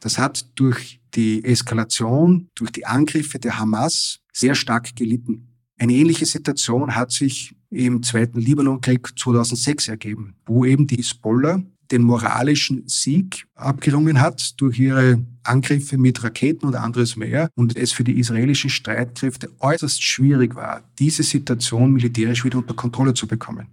Das 0.00 0.18
hat 0.18 0.46
durch 0.54 1.00
die 1.14 1.44
Eskalation, 1.44 2.48
durch 2.54 2.70
die 2.70 2.86
Angriffe 2.86 3.38
der 3.38 3.58
Hamas 3.58 4.20
sehr 4.32 4.54
stark 4.54 4.94
gelitten. 4.96 5.49
Eine 5.80 5.94
ähnliche 5.94 6.26
Situation 6.26 6.94
hat 6.94 7.10
sich 7.10 7.54
im 7.70 8.02
Zweiten 8.02 8.38
Libanonkrieg 8.38 9.18
2006 9.18 9.88
ergeben, 9.88 10.34
wo 10.44 10.66
eben 10.66 10.86
die 10.86 10.96
Hisbollah 10.96 11.62
den 11.90 12.02
moralischen 12.02 12.86
Sieg 12.86 13.46
abgerungen 13.54 14.20
hat 14.20 14.60
durch 14.60 14.78
ihre 14.78 15.24
Angriffe 15.42 15.96
mit 15.96 16.22
Raketen 16.22 16.66
und 16.66 16.74
anderes 16.74 17.16
mehr 17.16 17.48
und 17.54 17.78
es 17.78 17.92
für 17.92 18.04
die 18.04 18.18
israelischen 18.18 18.68
Streitkräfte 18.68 19.50
äußerst 19.58 20.02
schwierig 20.02 20.54
war, 20.54 20.82
diese 20.98 21.22
Situation 21.22 21.92
militärisch 21.92 22.44
wieder 22.44 22.58
unter 22.58 22.74
Kontrolle 22.74 23.14
zu 23.14 23.26
bekommen. 23.26 23.68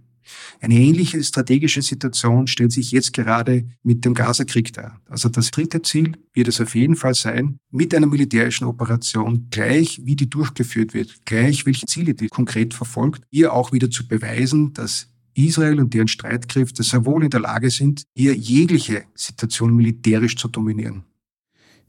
Eine 0.60 0.74
ähnliche 0.74 1.22
strategische 1.22 1.82
Situation 1.82 2.46
stellt 2.46 2.72
sich 2.72 2.90
jetzt 2.90 3.12
gerade 3.12 3.68
mit 3.82 4.04
dem 4.04 4.14
Gazakrieg 4.14 4.72
dar. 4.72 5.00
Also 5.08 5.28
das 5.28 5.50
dritte 5.50 5.82
Ziel 5.82 6.16
wird 6.32 6.48
es 6.48 6.60
auf 6.60 6.74
jeden 6.74 6.96
Fall 6.96 7.14
sein, 7.14 7.58
mit 7.70 7.94
einer 7.94 8.06
militärischen 8.06 8.66
Operation 8.66 9.48
gleich 9.50 10.00
wie 10.04 10.16
die 10.16 10.28
durchgeführt 10.28 10.94
wird, 10.94 11.24
gleich 11.24 11.66
welche 11.66 11.86
Ziele 11.86 12.14
die 12.14 12.28
konkret 12.28 12.74
verfolgt, 12.74 13.22
hier 13.30 13.52
auch 13.52 13.72
wieder 13.72 13.90
zu 13.90 14.06
beweisen, 14.06 14.72
dass 14.72 15.08
Israel 15.34 15.78
und 15.78 15.94
deren 15.94 16.08
Streitkräfte 16.08 16.82
sehr 16.82 17.04
wohl 17.06 17.24
in 17.24 17.30
der 17.30 17.40
Lage 17.40 17.70
sind, 17.70 18.02
hier 18.14 18.34
jegliche 18.34 19.04
Situation 19.14 19.74
militärisch 19.74 20.36
zu 20.36 20.48
dominieren. 20.48 21.04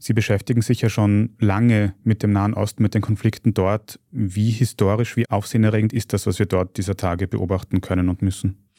Sie 0.02 0.14
beschäftigen 0.14 0.62
sich 0.62 0.80
ja 0.80 0.88
schon 0.88 1.36
lange 1.38 1.94
mit 2.04 2.22
dem 2.22 2.32
Nahen 2.32 2.54
Osten, 2.54 2.82
mit 2.82 2.94
den 2.94 3.02
Konflikten 3.02 3.52
dort. 3.52 4.00
Wie 4.10 4.50
historisch, 4.50 5.14
wie 5.18 5.28
aufsehenerregend 5.28 5.92
ist 5.92 6.14
das, 6.14 6.26
was 6.26 6.38
wir 6.38 6.46
dort 6.46 6.78
dieser 6.78 6.96
Tage 6.96 7.28
beobachten 7.28 7.82
können 7.82 8.08
und 8.08 8.22
müssen? 8.22 8.69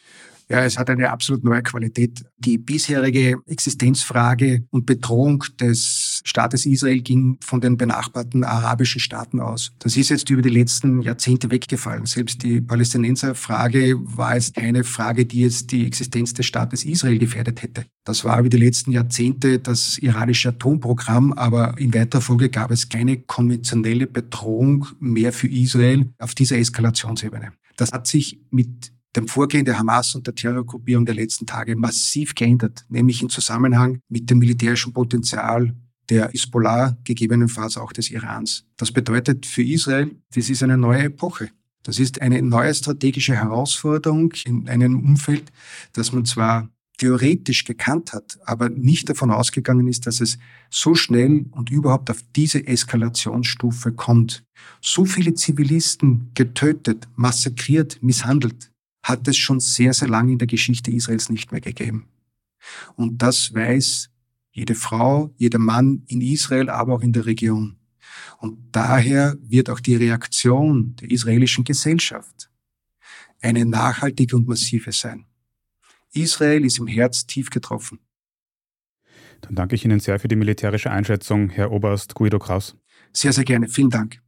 Ja, 0.52 0.66
es 0.66 0.78
hat 0.78 0.90
eine 0.90 1.10
absolut 1.10 1.46
neue 1.46 1.64
Qualität. 1.64 2.26
Die 2.38 2.58
bisherige 2.58 3.38
Existenzfrage 3.46 4.66
und 4.70 4.86
Bedrohung 4.86 5.46
des 5.62 6.22
Staates 6.26 6.66
Israel 6.66 7.00
ging 7.00 7.38
von 7.42 7.62
den 7.62 7.78
benachbarten 7.78 8.44
arabischen 8.44 9.00
Staaten 9.00 9.40
aus. 9.40 9.72
Das 9.80 9.96
ist 9.96 10.10
jetzt 10.10 10.30
über 10.30 10.42
die 10.42 10.50
letzten 10.50 11.02
Jahrzehnte 11.02 11.52
weggefallen. 11.52 12.06
Selbst 12.06 12.44
die 12.44 12.60
Palästinenserfrage 12.60 13.96
war 14.02 14.36
jetzt 14.36 14.54
keine 14.56 14.84
Frage, 14.84 15.26
die 15.26 15.40
jetzt 15.40 15.72
die 15.72 15.88
Existenz 15.88 16.34
des 16.34 16.48
Staates 16.48 16.84
Israel 16.84 17.18
gefährdet 17.18 17.62
hätte. 17.64 17.86
Das 18.04 18.26
war 18.26 18.38
über 18.38 18.50
die 18.50 18.58
letzten 18.58 18.92
Jahrzehnte 18.92 19.60
das 19.60 20.00
iranische 20.00 20.50
Atomprogramm, 20.50 21.32
aber 21.32 21.78
in 21.78 21.94
weiterer 21.94 22.20
Folge 22.20 22.50
gab 22.50 22.72
es 22.72 22.90
keine 22.90 23.22
konventionelle 23.22 24.06
Bedrohung 24.06 24.86
mehr 25.00 25.32
für 25.32 25.48
Israel 25.48 26.12
auf 26.20 26.36
dieser 26.36 26.58
Eskalationsebene. 26.58 27.54
Das 27.78 27.94
hat 27.94 28.06
sich 28.06 28.42
mit 28.50 28.92
dem 29.15 29.28
Vorgehen 29.28 29.65
der 29.65 29.78
Hamas 29.78 30.15
und 30.15 30.28
der 30.28 30.36
Terrorgruppierung 30.36 31.06
der 31.06 31.15
letzten 31.15 31.45
Tage 31.45 31.76
massiv 31.76 32.36
geändert, 32.36 32.86
nämlich 32.89 33.21
im 33.21 33.30
Zusammenhang 33.30 34.00
mit 34.10 34.30
dem 34.30 34.39
militärischen 34.39 34.93
Potenzial 34.93 35.76
der 36.10 36.30
Hisbollah, 36.30 36.97
gegebenenfalls 37.04 37.78
auch 37.78 37.93
des 37.93 38.10
Irans. 38.10 38.65
Das 38.78 38.91
bedeutet 38.91 39.45
für 39.45 39.63
Israel, 39.63 40.12
das 40.34 40.50
ist 40.50 40.63
eine 40.63 40.78
neue 40.78 41.04
Epoche. 41.04 41.50
Das 41.84 42.00
ist 42.00 42.21
eine 42.21 42.41
neue 42.41 42.74
strategische 42.74 43.36
Herausforderung 43.36 44.34
in 44.45 44.69
einem 44.69 45.00
Umfeld, 45.00 45.52
das 45.93 46.12
man 46.12 46.26
zwar 46.26 46.69
theoretisch 46.97 47.63
gekannt 47.63 48.13
hat, 48.13 48.38
aber 48.45 48.69
nicht 48.69 49.10
davon 49.10 49.32
ausgegangen 49.32 49.88
ist, 49.88 50.06
dass 50.06 50.21
es 50.21 50.38
so 50.69 50.93
schnell 50.93 51.45
und 51.52 51.71
überhaupt 51.71 52.12
auf 52.12 52.19
diese 52.36 52.67
Eskalationsstufe 52.67 53.91
kommt. 53.93 54.43
So 54.82 55.06
viele 55.06 55.34
Zivilisten 55.34 56.30
getötet, 56.36 57.08
massakriert, 57.15 57.97
misshandelt 58.04 58.71
hat 59.04 59.28
es 59.28 59.38
schon 59.38 59.60
sehr, 59.60 59.94
sehr 59.94 60.08
lange 60.08 60.34
in 60.34 60.38
der 60.38 60.48
Geschichte 60.48 60.92
Israels 60.92 61.30
nicht 61.30 61.52
mehr 61.52 61.62
gegeben. 61.62 62.08
Und 62.96 63.22
das 63.22 63.54
weiß 63.54 64.10
jede 64.52 64.76
Frau, 64.76 65.34
jeder 65.38 65.60
Mann 65.60 66.04
in 66.08 66.22
Israel, 66.22 66.70
aber 66.70 66.96
auch 66.96 67.02
in 67.02 67.14
der 67.14 67.26
Region. 67.26 67.78
Und 68.40 68.58
daher 68.72 69.38
wird 69.42 69.70
auch 69.70 69.80
die 69.80 69.96
Reaktion 69.96 70.96
der 70.98 71.10
israelischen 71.10 71.64
Gesellschaft 71.64 72.50
eine 73.42 73.66
nachhaltige 73.66 74.36
und 74.36 74.48
massive 74.48 74.92
sein. 74.92 75.26
Israel 76.14 76.66
ist 76.66 76.78
im 76.78 76.88
Herz 76.88 77.26
tief 77.26 77.50
getroffen. 77.50 78.00
Dann 79.42 79.56
danke 79.56 79.76
ich 79.76 79.86
Ihnen 79.86 80.00
sehr 80.00 80.20
für 80.20 80.28
die 80.28 80.36
militärische 80.36 80.92
Einschätzung, 80.92 81.50
Herr 81.50 81.72
Oberst 81.72 82.14
Guido 82.14 82.38
Kraus. 82.38 82.76
Sehr, 83.14 83.34
sehr 83.34 83.46
gerne. 83.46 83.68
Vielen 83.68 83.90
Dank. 83.90 84.22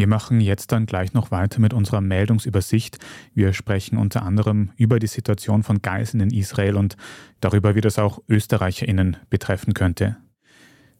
Wir 0.00 0.06
machen 0.06 0.40
jetzt 0.40 0.72
dann 0.72 0.86
gleich 0.86 1.12
noch 1.12 1.30
weiter 1.30 1.60
mit 1.60 1.74
unserer 1.74 2.00
Meldungsübersicht. 2.00 2.96
Wir 3.34 3.52
sprechen 3.52 3.98
unter 3.98 4.22
anderem 4.22 4.70
über 4.78 4.98
die 4.98 5.06
Situation 5.06 5.62
von 5.62 5.82
Geiseln 5.82 6.22
in 6.22 6.30
Israel 6.30 6.76
und 6.76 6.96
darüber, 7.40 7.74
wie 7.74 7.82
das 7.82 7.98
auch 7.98 8.18
ÖsterreicherInnen 8.26 9.18
betreffen 9.28 9.74
könnte. 9.74 10.16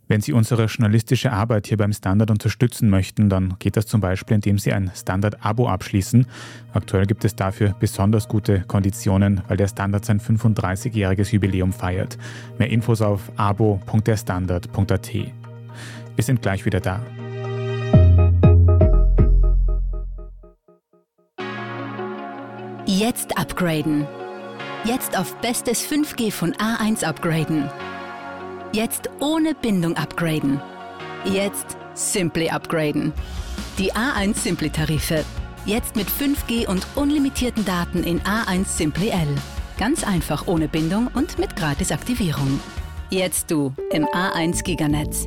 Wenn 0.07 0.21
Sie 0.21 0.35
unsere 0.35 0.67
journalistische 0.67 1.33
Arbeit 1.33 1.69
hier 1.69 1.79
beim 1.79 1.95
Standard 1.95 2.31
unterstützen 2.31 2.91
möchten, 2.91 3.31
dann 3.31 3.57
geht 3.59 3.79
das 3.79 3.87
zum 3.87 4.03
Beispiel, 4.03 4.35
indem 4.35 4.59
Sie 4.59 4.71
ein 4.71 4.91
Standard-Abo 4.95 5.67
abschließen. 5.67 6.27
Aktuell 6.75 7.07
gibt 7.07 7.25
es 7.25 7.35
dafür 7.35 7.75
besonders 7.81 8.29
gute 8.29 8.61
Konditionen, 8.67 9.41
weil 9.49 9.57
der 9.57 9.69
Standard 9.69 10.05
sein 10.05 10.21
35-jähriges 10.21 11.33
Jubiläum 11.33 11.73
feiert. 11.73 12.19
Mehr 12.59 12.69
Infos 12.69 13.01
auf 13.01 13.33
abo.derstandard.at. 13.37 15.15
Wir 15.15 15.33
sind 16.23 16.43
gleich 16.43 16.67
wieder 16.67 16.81
da. 16.81 17.01
Jetzt 23.01 23.39
upgraden. 23.39 24.07
Jetzt 24.85 25.17
auf 25.17 25.35
bestes 25.37 25.83
5G 25.83 26.31
von 26.31 26.53
A1 26.57 27.03
upgraden. 27.03 27.71
Jetzt 28.75 29.09
ohne 29.21 29.55
Bindung 29.55 29.97
upgraden. 29.97 30.61
Jetzt 31.25 31.79
Simply 31.95 32.51
upgraden. 32.51 33.15
Die 33.79 33.91
A1 33.95 34.37
Simply 34.37 34.69
Tarife. 34.69 35.25
Jetzt 35.65 35.97
mit 35.97 36.09
5G 36.09 36.69
und 36.69 36.87
unlimitierten 36.95 37.65
Daten 37.65 38.05
in 38.05 38.21
A1 38.21 38.67
Simply 38.67 39.09
L. 39.09 39.35
Ganz 39.79 40.05
einfach 40.05 40.47
ohne 40.47 40.69
Bindung 40.69 41.09
und 41.15 41.39
mit 41.39 41.57
Gratisaktivierung. 41.57 42.61
Jetzt 43.09 43.51
du 43.51 43.73
im 43.93 44.05
A1 44.05 44.63
Giganetz. 44.63 45.27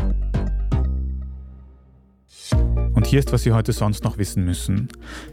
Und 2.93 3.07
hier 3.07 3.19
ist, 3.19 3.31
was 3.31 3.43
Sie 3.43 3.53
heute 3.53 3.71
sonst 3.71 4.03
noch 4.03 4.17
wissen 4.17 4.43
müssen. 4.43 4.89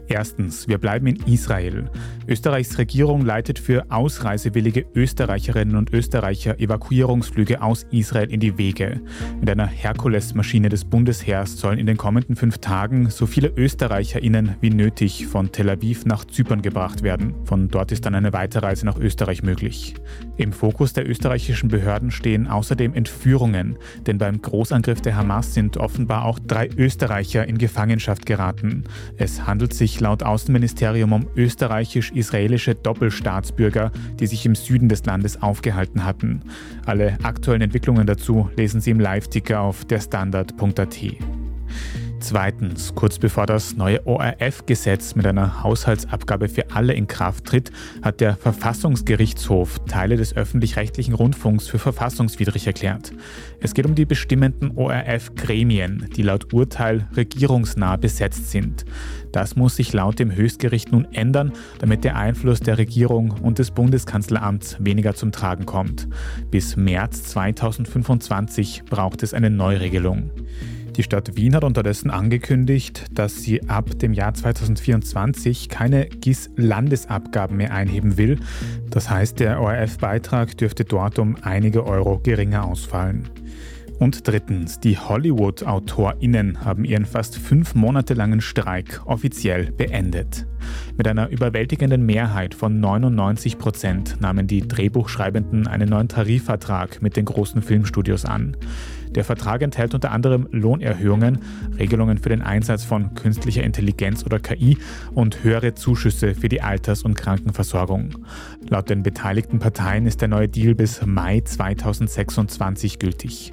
Erstens, 0.07 0.67
wir 0.67 0.77
bleiben 0.77 1.07
in 1.07 1.17
Israel. 1.25 1.89
Österreichs 2.27 2.77
Regierung 2.77 3.25
leitet 3.25 3.59
für 3.59 3.85
ausreisewillige 3.91 4.85
Österreicherinnen 4.95 5.75
und 5.75 5.91
Österreicher 5.93 6.59
Evakuierungsflüge 6.59 7.61
aus 7.61 7.85
Israel 7.91 8.31
in 8.31 8.39
die 8.39 8.57
Wege. 8.57 9.01
Mit 9.39 9.49
einer 9.49 9.67
Herkules-Maschine 9.67 10.69
des 10.69 10.85
Bundesheers 10.85 11.57
sollen 11.57 11.79
in 11.79 11.85
den 11.85 11.97
kommenden 11.97 12.37
fünf 12.37 12.59
Tagen 12.59 13.09
so 13.09 13.25
viele 13.25 13.49
ÖsterreicherInnen 13.49 14.55
wie 14.61 14.69
nötig 14.69 15.27
von 15.27 15.51
Tel 15.51 15.69
Aviv 15.69 16.05
nach 16.05 16.23
Zypern 16.25 16.61
gebracht 16.61 17.03
werden. 17.03 17.35
Von 17.43 17.67
dort 17.67 17.91
ist 17.91 18.05
dann 18.05 18.15
eine 18.15 18.31
Weiterreise 18.31 18.85
nach 18.85 18.97
Österreich 18.97 19.43
möglich. 19.43 19.95
Im 20.37 20.53
Fokus 20.53 20.93
der 20.93 21.09
österreichischen 21.09 21.67
Behörden 21.67 22.11
stehen 22.11 22.47
außerdem 22.47 22.93
Entführungen, 22.93 23.77
denn 24.07 24.17
beim 24.17 24.41
Großangriff 24.41 25.01
der 25.01 25.17
Hamas 25.17 25.53
sind 25.53 25.75
offenbar 25.75 26.23
auch 26.23 26.39
drei 26.39 26.69
Österreicher 26.77 27.48
in 27.49 27.57
Gefangenschaft 27.57 28.25
geraten. 28.25 28.85
Es 29.17 29.45
handelt 29.45 29.73
sich 29.73 29.99
laut 29.99 30.23
Außenministerium 30.23 31.11
um 31.11 31.27
österreichisch-israelische 31.35 32.75
Doppelstaatsbürger, 32.75 33.91
die 34.19 34.27
sich 34.27 34.45
im 34.45 34.55
Süden 34.55 34.87
des 34.87 35.05
Landes 35.05 35.41
aufgehalten 35.41 36.05
hatten. 36.05 36.43
Alle 36.85 37.17
aktuellen 37.23 37.61
Entwicklungen 37.61 38.07
dazu 38.07 38.49
lesen 38.55 38.79
Sie 38.79 38.91
im 38.91 38.99
Live-Ticker 38.99 39.59
auf 39.59 39.83
derstandard.at. 39.85 40.97
Zweitens, 42.21 42.93
kurz 42.95 43.17
bevor 43.17 43.45
das 43.45 43.77
neue 43.77 44.05
ORF-Gesetz 44.05 45.15
mit 45.15 45.25
einer 45.25 45.63
Haushaltsabgabe 45.63 46.49
für 46.49 46.69
alle 46.71 46.93
in 46.93 47.07
Kraft 47.07 47.45
tritt, 47.45 47.71
hat 48.01 48.19
der 48.19 48.35
Verfassungsgerichtshof 48.35 49.79
Teile 49.87 50.17
des 50.17 50.35
öffentlich-rechtlichen 50.35 51.13
Rundfunks 51.13 51.67
für 51.67 51.79
verfassungswidrig 51.79 52.67
erklärt. 52.67 53.13
Es 53.61 53.73
geht 53.73 53.85
um 53.85 53.95
die 53.95 54.05
bestimmenden 54.05 54.71
ORF-Gremien, 54.75 56.09
die 56.15 56.23
laut 56.23 56.53
Urteil 56.53 57.07
regierungsnah 57.15 57.95
besetzt 57.95 58.51
sind. 58.51 58.85
Das 59.31 59.55
muss 59.55 59.77
sich 59.77 59.93
laut 59.93 60.19
dem 60.19 60.35
Höchstgericht 60.35 60.91
nun 60.91 61.07
ändern, 61.13 61.53
damit 61.79 62.03
der 62.03 62.17
Einfluss 62.17 62.59
der 62.59 62.77
Regierung 62.77 63.31
und 63.31 63.59
des 63.59 63.71
Bundeskanzleramts 63.71 64.77
weniger 64.79 65.15
zum 65.15 65.31
Tragen 65.31 65.65
kommt. 65.65 66.07
Bis 66.51 66.75
März 66.75 67.23
2025 67.23 68.83
braucht 68.89 69.23
es 69.23 69.33
eine 69.33 69.49
Neuregelung. 69.49 70.31
Die 70.99 71.03
Stadt 71.03 71.37
Wien 71.37 71.55
hat 71.55 71.63
unterdessen 71.63 72.09
angekündigt, 72.09 73.05
dass 73.13 73.41
sie 73.41 73.69
ab 73.69 73.97
dem 73.99 74.11
Jahr 74.11 74.33
2024 74.33 75.69
keine 75.69 76.07
GIS-Landesabgaben 76.07 77.55
mehr 77.55 77.73
einheben 77.73 78.17
will. 78.17 78.37
Das 78.89 79.09
heißt, 79.09 79.39
der 79.39 79.61
ORF-Beitrag 79.61 80.57
dürfte 80.57 80.83
dort 80.83 81.17
um 81.17 81.37
einige 81.41 81.85
Euro 81.85 82.19
geringer 82.19 82.65
ausfallen. 82.65 83.29
Und 83.97 84.27
drittens, 84.27 84.81
die 84.81 84.97
Hollywood-AutorInnen 84.97 86.65
haben 86.65 86.83
ihren 86.83 87.05
fast 87.05 87.37
fünf 87.37 87.75
Monate 87.75 88.13
langen 88.13 88.41
Streik 88.41 89.01
offiziell 89.05 89.71
beendet. 89.71 90.47
Mit 90.97 91.07
einer 91.07 91.29
überwältigenden 91.29 92.05
Mehrheit 92.05 92.53
von 92.53 92.81
99 92.81 93.57
Prozent 93.57 94.19
nahmen 94.19 94.47
die 94.47 94.67
Drehbuchschreibenden 94.67 95.65
einen 95.67 95.87
neuen 95.87 96.09
Tarifvertrag 96.09 97.01
mit 97.01 97.15
den 97.15 97.23
großen 97.23 97.61
Filmstudios 97.61 98.25
an. 98.25 98.57
Der 99.15 99.23
Vertrag 99.23 99.61
enthält 99.61 99.93
unter 99.93 100.11
anderem 100.11 100.47
Lohnerhöhungen, 100.51 101.39
Regelungen 101.77 102.17
für 102.17 102.29
den 102.29 102.41
Einsatz 102.41 102.83
von 102.83 103.15
künstlicher 103.15 103.63
Intelligenz 103.63 104.25
oder 104.25 104.39
KI 104.39 104.77
und 105.13 105.43
höhere 105.43 105.73
Zuschüsse 105.73 106.35
für 106.35 106.49
die 106.49 106.61
Alters- 106.61 107.03
und 107.03 107.15
Krankenversorgung. 107.15 108.25
Laut 108.67 108.89
den 108.89 109.03
beteiligten 109.03 109.59
Parteien 109.59 110.05
ist 110.05 110.21
der 110.21 110.27
neue 110.27 110.47
Deal 110.47 110.75
bis 110.75 111.05
Mai 111.05 111.41
2026 111.41 112.99
gültig. 112.99 113.51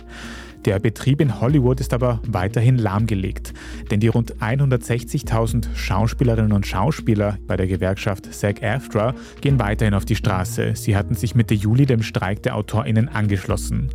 Der 0.67 0.81
Betrieb 0.81 1.21
in 1.21 1.41
Hollywood 1.41 1.79
ist 1.79 1.95
aber 1.95 2.21
weiterhin 2.27 2.77
lahmgelegt, 2.77 3.55
denn 3.93 4.01
die 4.01 4.09
rund 4.09 4.35
160.000 4.39 5.77
Schauspielerinnen 5.77 6.51
und 6.51 6.67
Schauspieler 6.67 7.39
bei 7.47 7.57
der 7.57 7.69
Gewerkschaft 7.69 8.35
SAG-AFTRA 8.35 9.15
gehen 9.41 9.61
weiterhin 9.61 9.95
auf 9.95 10.05
die 10.05 10.17
Straße. 10.17 10.73
Sie 10.75 10.97
hatten 10.97 11.15
sich 11.15 11.37
Mitte 11.37 11.55
Juli 11.55 11.87
dem 11.87 12.03
Streik 12.03 12.43
der 12.43 12.57
AutorInnen 12.57 13.09
angeschlossen. 13.09 13.91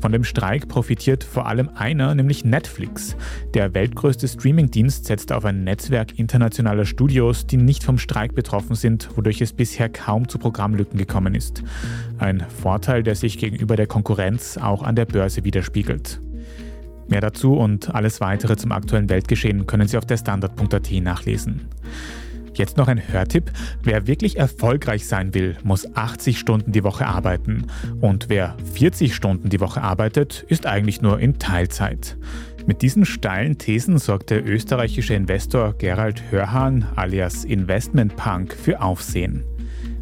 Von 0.00 0.10
dem 0.10 0.24
Streik 0.24 0.66
profitiert 0.66 1.22
vor 1.22 1.46
allem 1.46 1.70
einer, 1.76 2.12
nämlich 2.16 2.44
Netflix. 2.44 3.14
Der 3.54 3.72
weltgrößte 3.72 4.26
Streamingdienst 4.26 5.04
setzt 5.04 5.30
auf 5.30 5.44
ein 5.44 5.62
Netzwerk 5.62 6.18
internationaler 6.18 6.86
Studios, 6.86 7.46
die 7.46 7.56
nicht 7.56 7.84
vom 7.84 7.98
Streik 7.98 8.34
betroffen 8.34 8.74
sind, 8.74 9.10
wodurch 9.14 9.40
es 9.42 9.52
bisher 9.52 9.88
kaum 9.88 10.28
zu 10.28 10.38
Programmlücken 10.38 10.98
gekommen 10.98 11.36
ist. 11.36 11.62
Ein 12.18 12.44
Vorteil, 12.48 13.04
der 13.04 13.14
sich 13.14 13.38
gegenüber 13.38 13.76
der 13.76 13.86
Konkurrenz 13.86 14.58
auch 14.58 14.82
an 14.82 14.96
der 14.96 15.04
Börse 15.04 15.44
widerspiegelt. 15.44 16.15
Mehr 17.08 17.20
dazu 17.20 17.54
und 17.54 17.94
alles 17.94 18.20
weitere 18.20 18.56
zum 18.56 18.72
aktuellen 18.72 19.08
Weltgeschehen 19.08 19.66
können 19.66 19.88
Sie 19.88 19.96
auf 19.96 20.06
der 20.06 20.16
Standard.at 20.16 20.90
nachlesen. 21.02 21.68
Jetzt 22.54 22.78
noch 22.78 22.88
ein 22.88 23.12
Hörtipp. 23.12 23.52
Wer 23.82 24.06
wirklich 24.06 24.38
erfolgreich 24.38 25.06
sein 25.06 25.34
will, 25.34 25.58
muss 25.62 25.94
80 25.94 26.38
Stunden 26.38 26.72
die 26.72 26.84
Woche 26.84 27.06
arbeiten. 27.06 27.66
Und 28.00 28.30
wer 28.30 28.56
40 28.72 29.14
Stunden 29.14 29.50
die 29.50 29.60
Woche 29.60 29.82
arbeitet, 29.82 30.44
ist 30.48 30.64
eigentlich 30.66 31.02
nur 31.02 31.20
in 31.20 31.38
Teilzeit. 31.38 32.16
Mit 32.66 32.82
diesen 32.82 33.04
steilen 33.04 33.58
Thesen 33.58 33.98
sorgt 33.98 34.30
der 34.30 34.44
österreichische 34.44 35.14
Investor 35.14 35.74
Gerald 35.74 36.22
Hörhahn 36.30 36.86
alias 36.96 37.44
Investment 37.44 38.16
Punk 38.16 38.54
für 38.54 38.80
Aufsehen. 38.80 39.44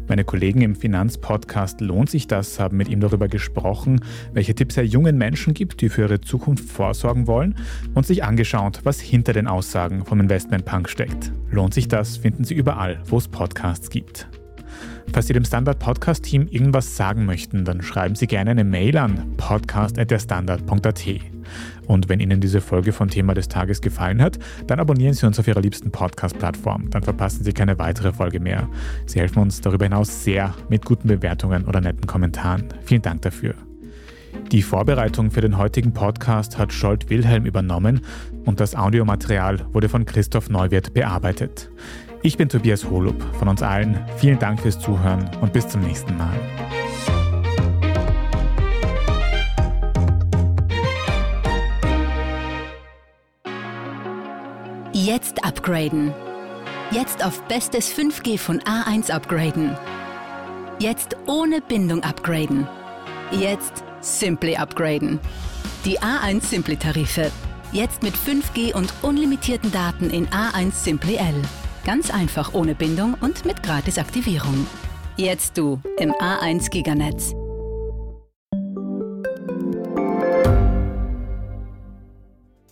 Meine 0.07 0.23
Kollegen 0.23 0.61
im 0.61 0.75
Finanzpodcast 0.75 1.81
Lohnt 1.81 2.09
sich 2.09 2.27
das 2.27 2.59
haben 2.59 2.77
mit 2.77 2.89
ihm 2.89 2.99
darüber 2.99 3.27
gesprochen, 3.27 4.01
welche 4.33 4.55
Tipps 4.55 4.77
er 4.77 4.85
jungen 4.85 5.17
Menschen 5.17 5.53
gibt, 5.53 5.81
die 5.81 5.89
für 5.89 6.01
ihre 6.01 6.21
Zukunft 6.21 6.69
vorsorgen 6.69 7.27
wollen 7.27 7.55
und 7.93 8.05
sich 8.05 8.23
angeschaut, 8.23 8.81
was 8.83 8.99
hinter 8.99 9.33
den 9.33 9.47
Aussagen 9.47 10.05
vom 10.05 10.19
Investment 10.19 10.65
Punk 10.65 10.89
steckt. 10.89 11.31
Lohnt 11.51 11.73
sich 11.73 11.87
das 11.87 12.17
finden 12.17 12.43
Sie 12.43 12.53
überall, 12.53 13.01
wo 13.05 13.17
es 13.17 13.27
Podcasts 13.27 13.89
gibt. 13.89 14.27
Falls 15.13 15.27
Sie 15.27 15.33
dem 15.33 15.45
Standard 15.45 15.79
Podcast 15.79 16.23
Team 16.23 16.47
irgendwas 16.49 16.97
sagen 16.97 17.25
möchten, 17.25 17.65
dann 17.65 17.81
schreiben 17.81 18.15
Sie 18.15 18.27
gerne 18.27 18.51
eine 18.51 18.63
Mail 18.63 18.97
an 18.97 19.35
podcast@derstandard.at. 19.37 21.34
Und 21.87 22.09
wenn 22.09 22.19
Ihnen 22.19 22.41
diese 22.41 22.61
Folge 22.61 22.93
von 22.93 23.09
Thema 23.09 23.33
des 23.33 23.47
Tages 23.47 23.81
gefallen 23.81 24.21
hat, 24.21 24.39
dann 24.67 24.79
abonnieren 24.79 25.13
Sie 25.13 25.25
uns 25.25 25.39
auf 25.39 25.47
Ihrer 25.47 25.61
liebsten 25.61 25.91
Podcast-Plattform. 25.91 26.89
Dann 26.89 27.03
verpassen 27.03 27.43
Sie 27.43 27.53
keine 27.53 27.77
weitere 27.79 28.13
Folge 28.13 28.39
mehr. 28.39 28.67
Sie 29.05 29.19
helfen 29.19 29.39
uns 29.39 29.61
darüber 29.61 29.85
hinaus 29.85 30.23
sehr 30.23 30.53
mit 30.69 30.85
guten 30.85 31.07
Bewertungen 31.07 31.65
oder 31.65 31.81
netten 31.81 32.07
Kommentaren. 32.07 32.65
Vielen 32.83 33.01
Dank 33.01 33.21
dafür. 33.21 33.55
Die 34.51 34.61
Vorbereitung 34.61 35.31
für 35.31 35.41
den 35.41 35.57
heutigen 35.57 35.93
Podcast 35.93 36.57
hat 36.57 36.71
Scholt 36.71 37.09
Wilhelm 37.09 37.45
übernommen 37.45 38.01
und 38.45 38.59
das 38.59 38.75
Audiomaterial 38.75 39.65
wurde 39.73 39.89
von 39.89 40.05
Christoph 40.05 40.49
Neuwirth 40.49 40.93
bearbeitet. 40.93 41.71
Ich 42.21 42.37
bin 42.37 42.49
Tobias 42.49 42.89
Holub. 42.89 43.21
Von 43.37 43.47
uns 43.47 43.61
allen 43.61 43.99
vielen 44.17 44.39
Dank 44.39 44.59
fürs 44.59 44.79
Zuhören 44.79 45.29
und 45.41 45.53
bis 45.53 45.67
zum 45.67 45.81
nächsten 45.81 46.17
Mal. 46.17 46.33
Jetzt 55.05 55.45
upgraden. 55.45 56.15
Jetzt 56.89 57.23
auf 57.23 57.43
bestes 57.43 57.93
5G 57.93 58.39
von 58.39 58.59
A1 58.61 59.11
upgraden. 59.11 59.77
Jetzt 60.79 61.15
ohne 61.27 61.61
Bindung 61.61 62.01
upgraden. 62.01 62.67
Jetzt 63.29 63.83
Simply 64.01 64.55
upgraden. 64.55 65.19
Die 65.85 65.99
A1 65.99 66.41
Simply 66.41 66.75
Tarife. 66.75 67.31
Jetzt 67.71 68.01
mit 68.01 68.15
5G 68.15 68.73
und 68.73 68.91
unlimitierten 69.03 69.71
Daten 69.71 70.09
in 70.09 70.25
A1 70.29 70.71
Simply 70.71 71.17
L. 71.17 71.39
Ganz 71.85 72.09
einfach 72.09 72.55
ohne 72.55 72.73
Bindung 72.73 73.15
und 73.21 73.45
mit 73.45 73.61
Gratisaktivierung. 73.61 74.65
Jetzt 75.17 75.55
du 75.55 75.79
im 75.99 76.13
A1 76.13 76.71
Giganetz. 76.71 77.35